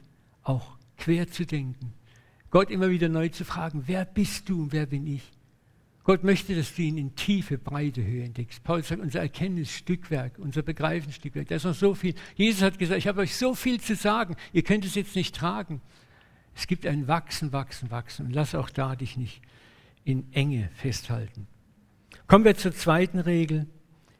auch 0.43 0.77
quer 0.99 1.29
zu 1.29 1.45
denken. 1.45 1.93
Gott 2.51 2.71
immer 2.71 2.91
wieder 2.91 3.09
neu 3.09 3.29
zu 3.29 3.45
fragen, 3.45 3.85
wer 3.87 4.05
bist 4.05 4.49
du 4.49 4.63
und 4.63 4.73
wer 4.73 4.87
bin 4.87 5.07
ich? 5.07 5.23
Gott 6.05 6.23
möchte, 6.23 6.55
dass 6.55 6.73
du 6.73 6.83
ihn 6.83 6.99
in 6.99 7.17
tiefe, 7.17 7.59
breite 7.59 8.05
Höhe 8.05 8.23
entdeckst. 8.23 8.63
Paul 8.63 8.85
sagt, 8.85 9.01
unser 9.01 9.21
Erkenntnisstückwerk, 9.21 10.39
unser 10.39 10.63
Begreifenstückwerk, 10.63 11.49
da 11.49 11.57
ist 11.57 11.65
noch 11.65 11.75
so 11.75 11.97
viel. 11.97 12.15
Jesus 12.37 12.63
hat 12.63 12.79
gesagt, 12.79 12.99
ich 12.99 13.09
habe 13.09 13.23
euch 13.23 13.35
so 13.35 13.57
viel 13.57 13.81
zu 13.81 13.97
sagen, 13.97 14.37
ihr 14.53 14.63
könnt 14.63 14.85
es 14.85 14.95
jetzt 14.95 15.17
nicht 15.17 15.35
tragen. 15.35 15.81
Es 16.57 16.67
gibt 16.67 16.87
ein 16.87 17.07
Wachsen, 17.07 17.53
Wachsen, 17.53 17.91
Wachsen. 17.91 18.27
Und 18.27 18.33
lass 18.33 18.55
auch 18.55 18.71
da 18.71 18.97
dich 18.97 19.17
nicht 19.17 19.43
in 20.05 20.33
Enge 20.33 20.71
festhalten. 20.75 21.47
Kommen 22.27 22.45
wir 22.45 22.57
zur 22.57 22.73
zweiten 22.73 23.19
Regel. 23.19 23.67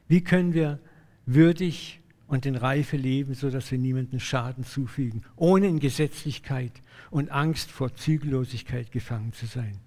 Wie 0.07 0.21
können 0.21 0.53
wir 0.53 0.79
würdig 1.25 1.99
und 2.27 2.45
in 2.45 2.55
Reife 2.55 2.95
leben, 2.95 3.33
sodass 3.33 3.71
wir 3.71 3.79
niemandem 3.79 4.19
Schaden 4.19 4.63
zufügen, 4.63 5.23
ohne 5.35 5.67
in 5.67 5.79
Gesetzlichkeit 5.79 6.73
und 7.09 7.31
Angst 7.31 7.71
vor 7.71 7.95
Zügellosigkeit 7.95 8.91
gefangen 8.91 9.33
zu 9.33 9.47
sein? 9.47 9.79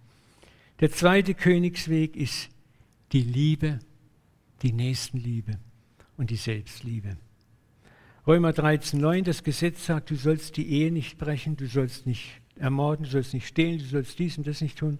Der 0.80 0.90
zweite 0.90 1.34
Königsweg 1.34 2.16
ist 2.16 2.48
die 3.12 3.22
Liebe, 3.22 3.78
die 4.62 4.72
Nächstenliebe 4.72 5.58
und 6.16 6.30
die 6.30 6.36
Selbstliebe. 6.36 7.16
Römer 8.26 8.50
13,9, 8.50 9.22
das 9.22 9.44
Gesetz 9.44 9.86
sagt, 9.86 10.10
du 10.10 10.16
sollst 10.16 10.56
die 10.56 10.68
Ehe 10.68 10.92
nicht 10.92 11.18
brechen, 11.18 11.56
du 11.56 11.66
sollst 11.66 12.06
nicht 12.06 12.39
ermorden, 12.60 13.04
du 13.04 13.10
sollst 13.10 13.34
nicht 13.34 13.46
stehlen, 13.46 13.78
du 13.78 13.84
sollst 13.84 14.18
dies 14.18 14.38
und 14.38 14.46
das 14.46 14.60
nicht 14.60 14.78
tun. 14.78 14.98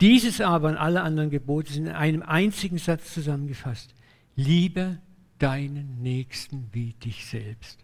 Dieses 0.00 0.40
aber 0.40 0.68
und 0.68 0.76
alle 0.76 1.02
anderen 1.02 1.30
Gebote 1.30 1.72
sind 1.72 1.86
in 1.86 1.92
einem 1.92 2.22
einzigen 2.22 2.78
Satz 2.78 3.14
zusammengefasst. 3.14 3.94
Liebe 4.36 4.98
deinen 5.38 6.02
Nächsten 6.02 6.68
wie 6.72 6.92
dich 6.94 7.26
selbst. 7.26 7.78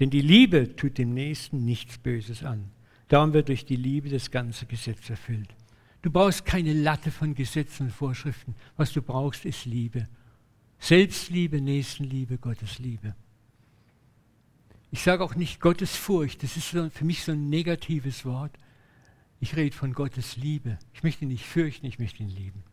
Denn 0.00 0.10
die 0.10 0.20
Liebe 0.20 0.76
tut 0.76 0.98
dem 0.98 1.12
Nächsten 1.12 1.64
nichts 1.64 1.98
Böses 1.98 2.44
an. 2.44 2.70
Darum 3.08 3.32
wird 3.32 3.48
durch 3.48 3.64
die 3.64 3.76
Liebe 3.76 4.08
das 4.08 4.30
ganze 4.30 4.66
Gesetz 4.66 5.10
erfüllt. 5.10 5.48
Du 6.02 6.10
brauchst 6.10 6.44
keine 6.44 6.72
Latte 6.72 7.10
von 7.10 7.34
Gesetzen 7.34 7.84
und 7.84 7.92
Vorschriften. 7.92 8.54
Was 8.76 8.92
du 8.92 9.02
brauchst, 9.02 9.44
ist 9.44 9.64
Liebe. 9.64 10.06
Selbstliebe, 10.78 11.60
Nächstenliebe, 11.60 12.38
Gottesliebe. 12.38 13.14
Ich 14.90 15.02
sage 15.02 15.22
auch 15.22 15.34
nicht 15.34 15.60
Gottesfurcht, 15.60 16.42
das 16.42 16.56
ist 16.56 16.68
für 16.68 17.04
mich 17.04 17.24
so 17.24 17.32
ein 17.32 17.48
negatives 17.50 18.24
Wort. 18.24 18.52
Ich 19.40 19.54
rede 19.56 19.76
von 19.76 19.92
Gottes 19.92 20.36
Liebe. 20.36 20.78
Ich 20.94 21.02
möchte 21.02 21.24
ihn 21.24 21.28
nicht 21.28 21.44
fürchten, 21.44 21.86
ich 21.86 21.98
möchte 21.98 22.22
ihn 22.22 22.30
lieben. 22.30 22.64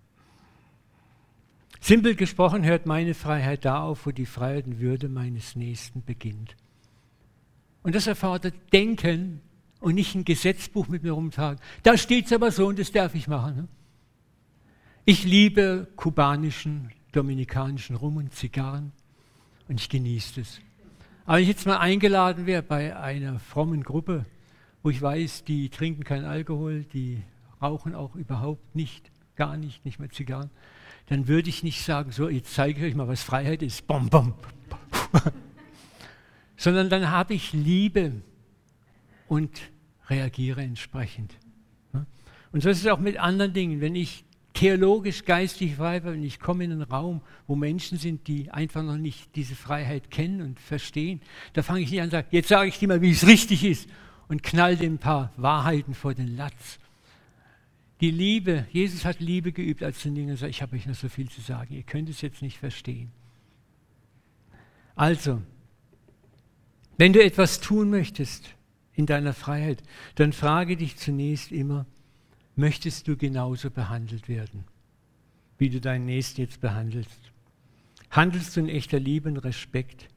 Simpel 1.81 2.15
gesprochen 2.15 2.63
hört 2.63 2.85
meine 2.85 3.13
Freiheit 3.13 3.65
da 3.65 3.83
auf, 3.83 4.05
wo 4.05 4.11
die 4.11 4.25
Freiheit 4.25 4.65
und 4.65 4.79
Würde 4.79 5.09
meines 5.09 5.55
Nächsten 5.55 6.03
beginnt. 6.03 6.55
Und 7.83 7.93
das 7.93 8.07
erfordert 8.07 8.55
Denken 8.73 9.41
und 9.79 9.93
nicht 9.93 10.15
ein 10.15 10.25
Gesetzbuch 10.25 10.87
mit 10.87 11.03
mir 11.03 11.11
rumtragen. 11.11 11.61
Da 11.83 11.97
steht 11.97 12.25
es 12.25 12.33
aber 12.33 12.51
so 12.51 12.65
und 12.65 12.79
das 12.79 12.91
darf 12.91 13.13
ich 13.13 13.27
machen. 13.27 13.55
Ne? 13.55 13.67
Ich 15.03 15.23
liebe 15.25 15.87
kubanischen, 15.95 16.91
dominikanischen 17.11 17.95
Rum 17.95 18.17
und 18.17 18.33
Zigarren 18.33 18.91
und 19.67 19.79
ich 19.79 19.89
genieße 19.89 20.41
es. 20.41 20.61
Aber 21.25 21.37
wenn 21.37 21.43
ich 21.43 21.49
jetzt 21.49 21.65
mal 21.65 21.77
eingeladen 21.77 22.45
wäre 22.45 22.61
bei 22.61 22.95
einer 22.95 23.39
frommen 23.39 23.83
Gruppe, 23.83 24.25
wo 24.83 24.91
ich 24.91 25.01
weiß, 25.01 25.43
die 25.43 25.69
trinken 25.69 26.03
keinen 26.03 26.25
Alkohol, 26.25 26.83
die 26.83 27.23
rauchen 27.61 27.95
auch 27.95 28.15
überhaupt 28.15 28.75
nicht, 28.75 29.11
gar 29.35 29.57
nicht, 29.57 29.85
nicht 29.85 29.99
mehr 29.99 30.11
Zigarren, 30.11 30.51
dann 31.07 31.27
würde 31.27 31.49
ich 31.49 31.63
nicht 31.63 31.83
sagen, 31.83 32.11
so, 32.11 32.29
jetzt 32.29 32.53
zeige 32.53 32.79
ich 32.79 32.91
euch 32.91 32.95
mal, 32.95 33.07
was 33.07 33.23
Freiheit 33.23 33.63
ist. 33.63 33.87
Bom, 33.87 34.09
bom. 34.09 34.33
Sondern 36.57 36.89
dann 36.89 37.09
habe 37.09 37.33
ich 37.33 37.53
Liebe 37.53 38.13
und 39.27 39.61
reagiere 40.07 40.61
entsprechend. 40.61 41.33
Und 42.51 42.61
so 42.61 42.69
ist 42.69 42.79
es 42.79 42.87
auch 42.87 42.99
mit 42.99 43.17
anderen 43.17 43.53
Dingen. 43.53 43.81
Wenn 43.81 43.95
ich 43.95 44.24
theologisch, 44.55 45.25
geistig 45.25 45.75
frei 45.75 45.99
bin, 45.99 46.23
ich 46.23 46.39
komme 46.39 46.63
in 46.63 46.71
einen 46.71 46.81
Raum, 46.81 47.21
wo 47.45 47.55
Menschen 47.55 47.97
sind, 47.99 48.27
die 48.27 48.49
einfach 48.49 48.81
noch 48.81 48.97
nicht 48.97 49.35
diese 49.35 49.55
Freiheit 49.55 50.09
kennen 50.09 50.41
und 50.41 50.59
verstehen, 50.59 51.21
da 51.53 51.61
fange 51.61 51.81
ich 51.81 51.91
nicht 51.91 51.99
an 51.99 52.05
und 52.05 52.11
sage, 52.11 52.27
jetzt 52.31 52.49
sage 52.49 52.69
ich 52.69 52.79
dir 52.79 52.87
mal, 52.87 53.01
wie 53.01 53.11
es 53.11 53.27
richtig 53.27 53.63
ist 53.63 53.87
und 54.27 54.41
knall 54.41 54.77
dir 54.77 54.89
ein 54.89 54.97
paar 54.97 55.31
Wahrheiten 55.37 55.93
vor 55.93 56.13
den 56.13 56.35
Latz. 56.35 56.79
Die 58.01 58.11
Liebe, 58.11 58.65
Jesus 58.71 59.05
hat 59.05 59.19
Liebe 59.19 59.51
geübt, 59.51 59.83
als 59.83 60.01
den 60.01 60.15
Jüngern 60.15 60.37
sagt, 60.37 60.49
ich 60.49 60.61
habe 60.61 60.75
euch 60.75 60.85
noch 60.85 60.95
so 60.95 61.09
viel 61.09 61.29
zu 61.29 61.41
sagen, 61.41 61.73
ihr 61.73 61.83
könnt 61.83 62.09
es 62.09 62.21
jetzt 62.21 62.41
nicht 62.41 62.57
verstehen. 62.57 63.11
Also, 64.95 65.41
wenn 66.97 67.13
du 67.13 67.23
etwas 67.23 67.59
tun 67.59 67.89
möchtest 67.89 68.49
in 68.93 69.05
deiner 69.05 69.33
Freiheit, 69.33 69.83
dann 70.15 70.31
frage 70.31 70.77
dich 70.77 70.95
zunächst 70.95 71.51
immer, 71.51 71.85
möchtest 72.55 73.07
du 73.07 73.17
genauso 73.17 73.69
behandelt 73.69 74.27
werden, 74.27 74.63
wie 75.57 75.69
du 75.69 75.79
deinen 75.81 76.05
Nächsten 76.05 76.41
jetzt 76.41 76.61
behandelst? 76.61 77.19
Handelst 78.11 78.55
du 78.55 78.61
in 78.61 78.69
echter 78.69 78.99
Liebe 78.99 79.29
und 79.29 79.37
Respekt 79.37 80.07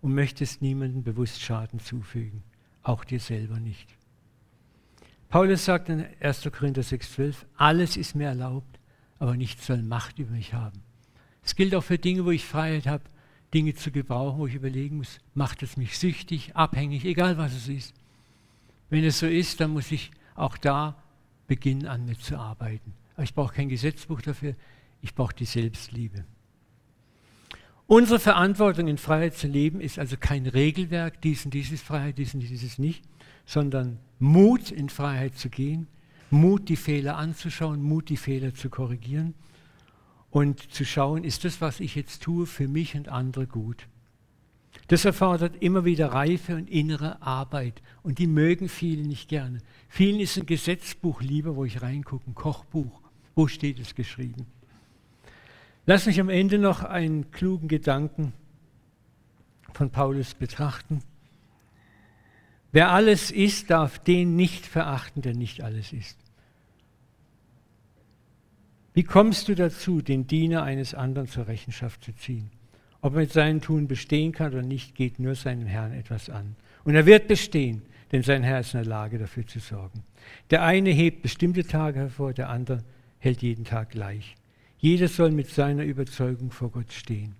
und 0.00 0.14
möchtest 0.14 0.62
niemandem 0.62 1.02
bewusst 1.02 1.40
Schaden 1.40 1.80
zufügen, 1.80 2.42
auch 2.82 3.04
dir 3.04 3.20
selber 3.20 3.58
nicht? 3.58 3.88
Paulus 5.28 5.64
sagt 5.64 5.88
in 5.88 6.06
1. 6.20 6.50
Korinther 6.52 6.82
6,12, 6.82 7.36
alles 7.56 7.96
ist 7.96 8.14
mir 8.14 8.28
erlaubt, 8.28 8.78
aber 9.18 9.36
nichts 9.36 9.66
soll 9.66 9.82
Macht 9.82 10.18
über 10.18 10.32
mich 10.32 10.52
haben. 10.52 10.82
Es 11.42 11.56
gilt 11.56 11.74
auch 11.74 11.84
für 11.84 11.98
Dinge, 11.98 12.24
wo 12.24 12.30
ich 12.30 12.44
Freiheit 12.44 12.86
habe, 12.86 13.04
Dinge 13.54 13.74
zu 13.74 13.90
gebrauchen, 13.90 14.38
wo 14.38 14.46
ich 14.46 14.54
überlegen 14.54 14.98
muss, 14.98 15.20
macht 15.34 15.62
es 15.62 15.76
mich 15.76 15.98
süchtig, 15.98 16.54
abhängig, 16.54 17.04
egal 17.04 17.38
was 17.38 17.54
es 17.54 17.68
ist. 17.68 17.94
Wenn 18.88 19.04
es 19.04 19.18
so 19.18 19.26
ist, 19.26 19.60
dann 19.60 19.72
muss 19.72 19.90
ich 19.90 20.10
auch 20.34 20.56
da 20.56 21.01
beginnen, 21.52 21.86
an 21.86 22.06
mir 22.06 22.18
zu 22.18 22.38
arbeiten. 22.38 22.94
Aber 23.12 23.24
ich 23.24 23.34
brauche 23.34 23.52
kein 23.52 23.68
Gesetzbuch 23.68 24.22
dafür, 24.22 24.54
ich 25.02 25.14
brauche 25.14 25.34
die 25.34 25.44
Selbstliebe. 25.44 26.24
Unsere 27.86 28.18
Verantwortung 28.18 28.88
in 28.88 28.96
Freiheit 28.96 29.34
zu 29.34 29.48
leben 29.48 29.78
ist 29.82 29.98
also 29.98 30.16
kein 30.18 30.46
Regelwerk, 30.46 31.20
dies 31.20 31.44
und 31.44 31.52
dieses 31.52 31.82
Freiheit, 31.82 32.16
dies 32.16 32.32
und 32.32 32.40
dieses 32.40 32.78
nicht, 32.78 33.04
sondern 33.44 33.98
Mut 34.18 34.70
in 34.70 34.88
Freiheit 34.88 35.36
zu 35.36 35.50
gehen, 35.50 35.88
Mut 36.30 36.70
die 36.70 36.76
Fehler 36.76 37.18
anzuschauen, 37.18 37.82
Mut 37.82 38.08
die 38.08 38.16
Fehler 38.16 38.54
zu 38.54 38.70
korrigieren 38.70 39.34
und 40.30 40.72
zu 40.72 40.86
schauen, 40.86 41.22
ist 41.22 41.44
das, 41.44 41.60
was 41.60 41.80
ich 41.80 41.94
jetzt 41.96 42.22
tue, 42.22 42.46
für 42.46 42.66
mich 42.66 42.94
und 42.94 43.10
andere 43.10 43.46
gut. 43.46 43.88
Das 44.88 45.04
erfordert 45.04 45.62
immer 45.62 45.84
wieder 45.84 46.08
Reife 46.12 46.56
und 46.56 46.68
innere 46.68 47.22
Arbeit 47.22 47.82
und 48.02 48.18
die 48.18 48.26
mögen 48.26 48.68
viele 48.68 49.06
nicht 49.06 49.28
gerne. 49.28 49.58
Vielen 49.88 50.20
ist 50.20 50.36
ein 50.36 50.46
Gesetzbuch 50.46 51.22
lieber, 51.22 51.56
wo 51.56 51.64
ich 51.64 51.82
reingucke, 51.82 52.30
ein 52.30 52.34
Kochbuch. 52.34 53.00
Wo 53.34 53.46
steht 53.46 53.78
es 53.78 53.94
geschrieben? 53.94 54.46
Lass 55.86 56.06
mich 56.06 56.20
am 56.20 56.28
Ende 56.28 56.58
noch 56.58 56.82
einen 56.82 57.30
klugen 57.30 57.68
Gedanken 57.68 58.32
von 59.72 59.90
Paulus 59.90 60.34
betrachten. 60.34 61.02
Wer 62.70 62.90
alles 62.90 63.30
ist, 63.30 63.70
darf 63.70 63.98
den 63.98 64.36
nicht 64.36 64.66
verachten, 64.66 65.22
der 65.22 65.34
nicht 65.34 65.62
alles 65.62 65.92
ist. 65.92 66.18
Wie 68.94 69.04
kommst 69.04 69.48
du 69.48 69.54
dazu, 69.54 70.02
den 70.02 70.26
Diener 70.26 70.62
eines 70.62 70.94
anderen 70.94 71.28
zur 71.28 71.48
Rechenschaft 71.48 72.04
zu 72.04 72.14
ziehen? 72.14 72.50
Ob 73.02 73.14
er 73.14 73.20
mit 73.20 73.32
seinem 73.32 73.60
Tun 73.60 73.88
bestehen 73.88 74.32
kann 74.32 74.52
oder 74.52 74.62
nicht, 74.62 74.94
geht 74.94 75.18
nur 75.18 75.34
seinem 75.34 75.66
Herrn 75.66 75.92
etwas 75.92 76.30
an. 76.30 76.54
Und 76.84 76.94
er 76.94 77.04
wird 77.04 77.28
bestehen, 77.28 77.82
denn 78.12 78.22
sein 78.22 78.44
Herr 78.44 78.60
ist 78.60 78.74
in 78.74 78.80
der 78.80 78.88
Lage, 78.88 79.18
dafür 79.18 79.46
zu 79.46 79.58
sorgen. 79.58 80.04
Der 80.50 80.62
eine 80.62 80.90
hebt 80.90 81.20
bestimmte 81.20 81.64
Tage 81.66 81.98
hervor, 81.98 82.32
der 82.32 82.48
andere 82.48 82.84
hält 83.18 83.42
jeden 83.42 83.64
Tag 83.64 83.90
gleich. 83.90 84.36
Jeder 84.78 85.08
soll 85.08 85.32
mit 85.32 85.48
seiner 85.48 85.84
Überzeugung 85.84 86.50
vor 86.50 86.70
Gott 86.70 86.92
stehen. 86.92 87.34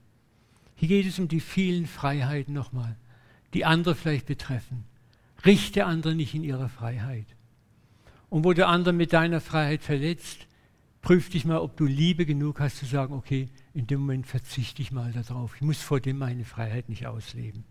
Hier 0.75 0.89
geht 0.89 1.07
es 1.07 1.19
um 1.21 1.29
die 1.29 1.41
vielen 1.41 1.87
Freiheiten 1.87 2.53
nochmal, 2.53 2.97
die 3.55 3.65
andere 3.65 3.95
vielleicht 3.95 4.27
betreffen. 4.27 4.85
Richte 5.47 5.85
andere 5.87 6.15
nicht 6.15 6.35
in 6.35 6.43
ihrer 6.43 6.69
Freiheit. 6.69 7.27
Und 8.31 8.45
wo 8.45 8.53
der 8.53 8.69
andere 8.69 8.93
mit 8.93 9.13
deiner 9.13 9.41
Freiheit 9.41 9.83
verletzt, 9.83 10.47
prüf 11.03 11.31
dich 11.31 11.45
mal, 11.45 11.59
ob 11.59 11.77
du 11.77 11.85
Liebe 11.85 12.27
genug 12.27 12.59
hast 12.59 12.79
zu 12.79 12.87
sagen, 12.87 13.15
okay, 13.15 13.49
in 13.75 13.87
dem 13.87 14.01
Moment 14.01 14.27
verzichte 14.27 14.83
ich 14.83 14.93
mal 14.93 15.13
darauf. 15.13 15.55
Ich 15.57 15.63
muss 15.63 15.81
vor 15.81 16.01
dem 16.01 16.19
meine 16.19 16.45
Freiheit 16.45 16.89
nicht 16.89 17.07
ausleben. 17.07 17.65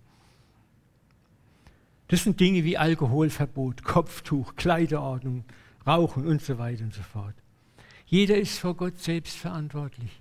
Das 2.07 2.23
sind 2.23 2.39
Dinge 2.39 2.63
wie 2.63 2.77
Alkoholverbot, 2.77 3.83
Kopftuch, 3.83 4.55
Kleiderordnung, 4.55 5.45
Rauchen 5.85 6.27
und 6.27 6.41
so 6.41 6.57
weiter 6.57 6.83
und 6.83 6.93
so 6.93 7.03
fort. 7.03 7.35
Jeder 8.05 8.37
ist 8.37 8.59
vor 8.59 8.75
Gott 8.75 8.99
selbst 8.99 9.37
verantwortlich. 9.37 10.19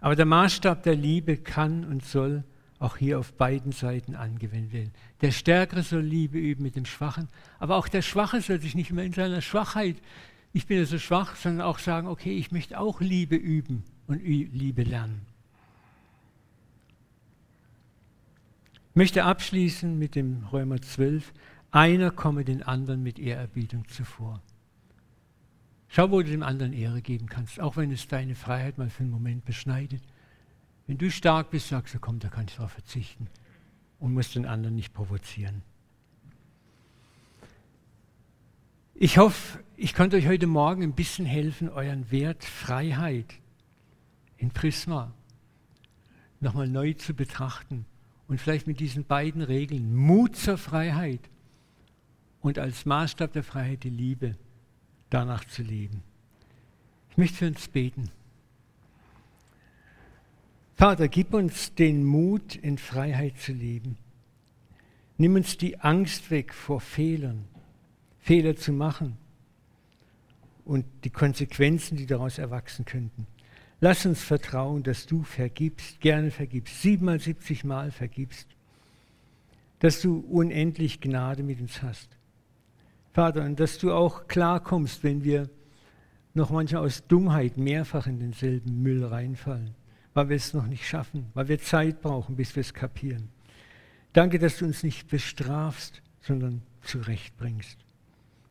Aber 0.00 0.16
der 0.16 0.26
Maßstab 0.26 0.82
der 0.82 0.96
Liebe 0.96 1.36
kann 1.36 1.84
und 1.84 2.04
soll 2.04 2.44
auch 2.78 2.96
hier 2.96 3.20
auf 3.20 3.32
beiden 3.34 3.70
Seiten 3.70 4.16
angewendet 4.16 4.72
werden. 4.72 4.92
Der 5.20 5.30
Stärkere 5.30 5.82
soll 5.82 6.02
Liebe 6.02 6.38
üben 6.38 6.64
mit 6.64 6.74
dem 6.74 6.84
Schwachen, 6.84 7.28
aber 7.60 7.76
auch 7.76 7.86
der 7.86 8.02
Schwache 8.02 8.40
soll 8.40 8.60
sich 8.60 8.74
nicht 8.74 8.90
mehr 8.90 9.04
in 9.04 9.12
seiner 9.12 9.40
Schwachheit, 9.40 9.96
ich 10.52 10.66
bin 10.66 10.76
ja 10.76 10.84
so 10.84 10.98
schwach, 10.98 11.36
sondern 11.36 11.66
auch 11.66 11.78
sagen, 11.78 12.08
okay, 12.08 12.36
ich 12.36 12.52
möchte 12.52 12.78
auch 12.78 13.00
Liebe 13.00 13.36
üben 13.36 13.84
und 14.06 14.22
Liebe 14.22 14.82
lernen. 14.82 15.26
Ich 18.90 18.96
möchte 18.96 19.24
abschließen 19.24 19.98
mit 19.98 20.14
dem 20.14 20.44
Römer 20.52 20.80
12. 20.80 21.32
Einer 21.70 22.10
komme 22.10 22.44
den 22.44 22.62
anderen 22.62 23.02
mit 23.02 23.18
Ehrerbietung 23.18 23.88
zuvor. 23.88 24.42
Schau, 25.88 26.10
wo 26.10 26.22
du 26.22 26.30
dem 26.30 26.42
anderen 26.42 26.72
Ehre 26.72 27.00
geben 27.00 27.26
kannst, 27.26 27.60
auch 27.60 27.76
wenn 27.76 27.90
es 27.90 28.06
deine 28.08 28.34
Freiheit 28.34 28.78
mal 28.78 28.90
für 28.90 29.02
einen 29.02 29.12
Moment 29.12 29.44
beschneidet. 29.44 30.02
Wenn 30.86 30.98
du 30.98 31.10
stark 31.10 31.50
bist, 31.50 31.68
sagst 31.68 31.94
du, 31.94 31.98
komm, 31.98 32.18
da 32.18 32.28
kann 32.28 32.46
ich 32.46 32.56
darauf 32.56 32.72
verzichten 32.72 33.28
und 33.98 34.12
musst 34.12 34.34
den 34.34 34.46
anderen 34.46 34.74
nicht 34.74 34.92
provozieren. 34.92 35.62
Ich 38.94 39.18
hoffe, 39.18 39.60
ich 39.76 39.94
konnte 39.94 40.16
euch 40.16 40.26
heute 40.26 40.46
Morgen 40.46 40.82
ein 40.82 40.92
bisschen 40.92 41.24
helfen, 41.24 41.68
euren 41.70 42.10
Wert 42.10 42.44
Freiheit 42.44 43.34
in 44.42 44.50
Prisma 44.50 45.14
nochmal 46.40 46.66
neu 46.66 46.94
zu 46.94 47.14
betrachten 47.14 47.86
und 48.26 48.40
vielleicht 48.40 48.66
mit 48.66 48.80
diesen 48.80 49.04
beiden 49.04 49.40
Regeln 49.40 49.94
Mut 49.94 50.34
zur 50.34 50.58
Freiheit 50.58 51.20
und 52.40 52.58
als 52.58 52.84
Maßstab 52.84 53.32
der 53.32 53.44
Freiheit 53.44 53.84
die 53.84 53.90
Liebe 53.90 54.36
danach 55.10 55.44
zu 55.44 55.62
leben. 55.62 56.02
Ich 57.10 57.18
möchte 57.18 57.36
für 57.36 57.46
uns 57.46 57.68
beten. 57.68 58.10
Vater, 60.74 61.06
gib 61.06 61.34
uns 61.34 61.76
den 61.76 62.04
Mut, 62.04 62.56
in 62.56 62.78
Freiheit 62.78 63.38
zu 63.38 63.52
leben. 63.52 63.96
Nimm 65.18 65.36
uns 65.36 65.56
die 65.56 65.78
Angst 65.78 66.32
weg 66.32 66.52
vor 66.52 66.80
Fehlern, 66.80 67.44
Fehler 68.18 68.56
zu 68.56 68.72
machen 68.72 69.16
und 70.64 70.84
die 71.04 71.10
Konsequenzen, 71.10 71.96
die 71.96 72.06
daraus 72.06 72.38
erwachsen 72.38 72.84
könnten. 72.84 73.28
Lass 73.82 74.06
uns 74.06 74.22
vertrauen, 74.22 74.82
dass 74.82 75.04
du 75.04 75.22
vergibst, 75.22 76.00
gerne 76.00 76.30
vergibst, 76.30 76.80
siebenmal, 76.80 77.20
siebzigmal 77.20 77.90
vergibst, 77.90 78.48
dass 79.80 80.00
du 80.00 80.20
unendlich 80.30 81.02
Gnade 81.02 81.42
mit 81.42 81.60
uns 81.60 81.82
hast. 81.82 82.08
Vater, 83.12 83.44
und 83.44 83.60
dass 83.60 83.76
du 83.76 83.92
auch 83.92 84.26
klarkommst, 84.26 85.04
wenn 85.04 85.22
wir 85.22 85.50
noch 86.32 86.48
manchmal 86.48 86.86
aus 86.86 87.06
Dummheit 87.06 87.58
mehrfach 87.58 88.06
in 88.06 88.20
denselben 88.20 88.82
Müll 88.82 89.04
reinfallen 89.04 89.74
weil 90.14 90.28
wir 90.28 90.36
es 90.36 90.52
noch 90.54 90.66
nicht 90.66 90.86
schaffen, 90.86 91.26
weil 91.34 91.48
wir 91.48 91.58
Zeit 91.58 92.00
brauchen, 92.00 92.36
bis 92.36 92.54
wir 92.54 92.60
es 92.60 92.74
kapieren. 92.74 93.28
Danke, 94.12 94.38
dass 94.38 94.58
du 94.58 94.66
uns 94.66 94.82
nicht 94.82 95.08
bestrafst, 95.08 96.02
sondern 96.20 96.62
zurechtbringst. 96.82 97.78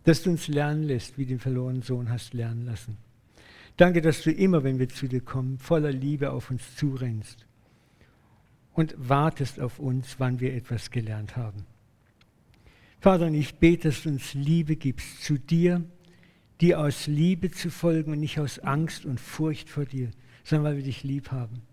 dass 0.03 0.23
du 0.23 0.31
uns 0.31 0.47
lernen 0.47 0.81
lässt, 0.81 1.19
wie 1.19 1.27
den 1.27 1.37
verlorenen 1.37 1.83
Sohn 1.83 2.09
hast 2.09 2.33
lernen 2.33 2.65
lassen. 2.65 2.97
Danke, 3.81 4.01
dass 4.01 4.21
du 4.21 4.31
immer, 4.31 4.63
wenn 4.63 4.77
wir 4.77 4.89
zu 4.89 5.07
dir 5.07 5.21
kommen, 5.21 5.57
voller 5.57 5.91
Liebe 5.91 6.33
auf 6.33 6.51
uns 6.51 6.75
zurennst 6.75 7.47
und 8.73 8.93
wartest 8.95 9.59
auf 9.59 9.79
uns, 9.79 10.19
wann 10.19 10.39
wir 10.39 10.53
etwas 10.53 10.91
gelernt 10.91 11.35
haben. 11.35 11.65
Vater, 12.99 13.27
ich 13.29 13.55
bete, 13.55 13.87
dass 13.87 14.03
du 14.03 14.09
uns 14.09 14.35
Liebe 14.35 14.75
gibst 14.75 15.23
zu 15.23 15.39
dir, 15.39 15.83
dir 16.61 16.79
aus 16.79 17.07
Liebe 17.07 17.49
zu 17.49 17.71
folgen 17.71 18.11
und 18.11 18.19
nicht 18.19 18.39
aus 18.39 18.59
Angst 18.59 19.03
und 19.03 19.19
Furcht 19.19 19.67
vor 19.67 19.85
dir, 19.85 20.11
sondern 20.43 20.65
weil 20.65 20.77
wir 20.77 20.83
dich 20.83 21.03
lieb 21.03 21.31
haben. 21.31 21.63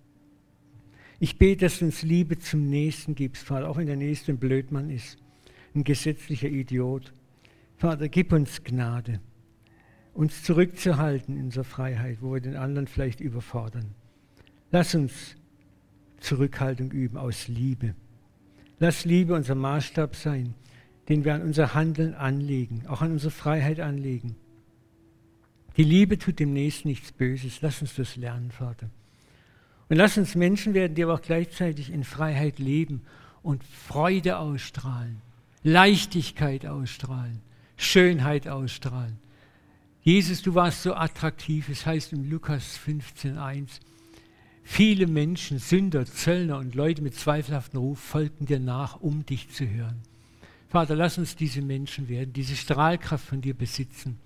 Ich 1.21 1.37
bete, 1.37 1.67
dass 1.67 1.81
du 1.81 1.85
uns 1.85 2.01
Liebe 2.01 2.39
zum 2.39 2.71
Nächsten 2.71 3.17
gibst, 3.17 3.43
Vater, 3.43 3.69
auch 3.69 3.77
wenn 3.77 3.87
der 3.87 3.97
Nächste 3.97 4.33
ein 4.33 4.39
Blödmann 4.39 4.89
ist, 4.89 5.19
ein 5.75 5.85
gesetzlicher 5.85 6.49
Idiot. 6.49 7.13
Vater, 7.77 8.09
gib 8.09 8.33
uns 8.33 8.65
Gnade, 8.65 9.21
uns 10.19 10.43
zurückzuhalten 10.43 11.37
in 11.37 11.45
unserer 11.45 11.63
Freiheit, 11.63 12.19
wo 12.21 12.35
wir 12.35 12.41
den 12.41 12.57
anderen 12.57 12.89
vielleicht 12.89 13.21
überfordern. 13.21 13.95
Lass 14.73 14.97
uns 14.97 15.37
Zurückhaltung 16.19 16.91
üben 16.91 17.17
aus 17.17 17.47
Liebe. 17.47 17.95
Lass 18.81 19.05
Liebe 19.05 19.35
unser 19.35 19.55
Maßstab 19.55 20.17
sein, 20.17 20.55
den 21.09 21.25
wir 21.25 21.35
an 21.35 21.43
unser 21.43 21.73
Handeln 21.73 22.15
anlegen, 22.15 22.83
auch 22.89 23.01
an 23.01 23.13
unsere 23.13 23.31
Freiheit 23.31 23.79
anlegen. 23.79 24.35
Die 25.77 25.85
Liebe 25.85 26.19
tut 26.19 26.41
dem 26.41 26.53
Nächsten 26.53 26.89
nichts 26.89 27.13
Böses. 27.13 27.63
Lass 27.63 27.81
uns 27.81 27.95
das 27.95 28.17
lernen, 28.17 28.51
Vater. 28.51 28.91
Und 29.89 29.99
lass 29.99 30.19
uns 30.19 30.35
Menschen 30.35 30.75
werden, 30.75 30.97
die 30.97 31.05
aber 31.05 31.15
auch 31.15 31.23
gleichzeitig 31.23 31.93
in 31.93 32.03
Freiheit 32.03 32.59
leben 32.59 33.03
und 33.41 33.63
Freude 33.63 34.39
ausstrahlen, 34.39 35.23
Leichtigkeit 35.63 36.67
ausstrahlen, 36.67 37.41
Schönheit 37.77 38.49
ausstrahlen. 38.49 39.21
Jesus, 40.09 40.41
du 40.41 40.55
warst 40.55 40.85
so 40.85 40.95
attraktiv. 40.95 41.69
Es 41.69 41.85
heißt 41.85 42.15
in 42.15 42.31
Lukas 42.31 42.81
15,1, 42.81 43.69
viele 44.63 45.07
Menschen, 45.07 45.59
Sünder, 45.59 46.07
Zöllner 46.07 46.57
und 46.57 46.75
Leute 46.75 47.03
mit 47.03 47.15
zweifelhaftem 47.15 47.79
Ruf 47.79 47.99
folgten 47.99 48.47
dir 48.47 48.59
nach, 48.59 49.03
um 49.03 49.27
dich 49.27 49.51
zu 49.51 49.69
hören. 49.69 50.01
Vater, 50.71 50.97
lass 50.97 51.19
uns 51.19 51.37
diese 51.37 51.61
Menschen 51.61 52.09
werden, 52.09 52.33
diese 52.33 52.57
Strahlkraft 52.57 53.27
von 53.27 53.43
dir 53.43 53.53
besitzen, 53.53 54.19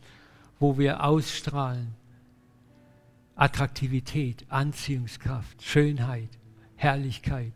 wo 0.60 0.78
wir 0.78 1.02
ausstrahlen. 1.02 1.94
Attraktivität, 3.34 4.44
Anziehungskraft, 4.50 5.64
Schönheit, 5.64 6.30
Herrlichkeit. 6.76 7.54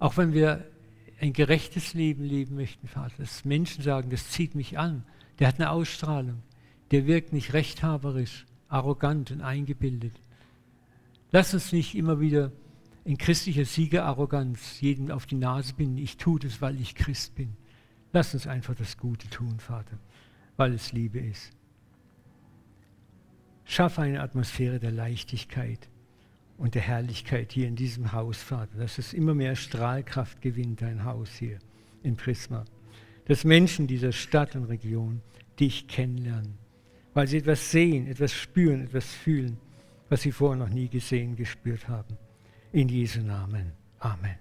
Auch 0.00 0.16
wenn 0.16 0.32
wir 0.32 0.68
ein 1.20 1.34
gerechtes 1.34 1.94
Leben 1.94 2.24
leben 2.24 2.56
möchten, 2.56 2.88
Vater, 2.88 3.14
dass 3.18 3.44
Menschen 3.44 3.84
sagen, 3.84 4.10
das 4.10 4.30
zieht 4.30 4.56
mich 4.56 4.76
an, 4.76 5.04
der 5.38 5.46
hat 5.46 5.60
eine 5.60 5.70
Ausstrahlung, 5.70 6.42
der 6.90 7.06
wirkt 7.06 7.32
nicht 7.32 7.52
rechthaberisch, 7.52 8.46
arrogant 8.68 9.30
und 9.30 9.40
eingebildet. 9.40 10.20
Lass 11.30 11.54
uns 11.54 11.72
nicht 11.72 11.94
immer 11.94 12.20
wieder 12.20 12.52
in 13.04 13.18
christlicher 13.18 13.64
Siegerarroganz 13.64 14.80
jedem 14.80 15.10
auf 15.10 15.26
die 15.26 15.36
Nase 15.36 15.74
binden, 15.74 15.98
ich 15.98 16.16
tue 16.16 16.38
das, 16.38 16.60
weil 16.62 16.80
ich 16.80 16.94
Christ 16.94 17.34
bin. 17.34 17.56
Lass 18.12 18.32
uns 18.32 18.46
einfach 18.46 18.74
das 18.74 18.96
Gute 18.96 19.28
tun, 19.28 19.58
Vater, 19.58 19.98
weil 20.56 20.72
es 20.72 20.92
Liebe 20.92 21.18
ist. 21.18 21.52
Schaffe 23.64 24.02
eine 24.02 24.20
Atmosphäre 24.20 24.78
der 24.78 24.92
Leichtigkeit 24.92 25.88
und 26.56 26.74
der 26.74 26.82
Herrlichkeit 26.82 27.52
hier 27.52 27.66
in 27.66 27.76
diesem 27.76 28.12
Haus, 28.12 28.42
Vater, 28.42 28.78
dass 28.78 28.98
es 28.98 29.12
immer 29.12 29.34
mehr 29.34 29.56
Strahlkraft 29.56 30.40
gewinnt, 30.40 30.82
dein 30.82 31.04
Haus 31.04 31.30
hier 31.34 31.58
in 32.02 32.16
Prisma. 32.16 32.64
Dass 33.26 33.44
Menschen 33.44 33.86
dieser 33.86 34.12
Stadt 34.12 34.54
und 34.54 34.64
Region 34.64 35.22
dich 35.58 35.88
kennenlernen, 35.88 36.58
weil 37.14 37.26
sie 37.26 37.38
etwas 37.38 37.70
sehen, 37.70 38.06
etwas 38.08 38.32
spüren, 38.32 38.84
etwas 38.84 39.06
fühlen, 39.06 39.56
was 40.08 40.22
sie 40.22 40.32
vorher 40.32 40.58
noch 40.58 40.72
nie 40.72 40.88
gesehen, 40.88 41.36
gespürt 41.36 41.88
haben. 41.88 42.16
In 42.72 42.88
Jesu 42.88 43.20
Namen. 43.20 43.72
Amen. 44.00 44.36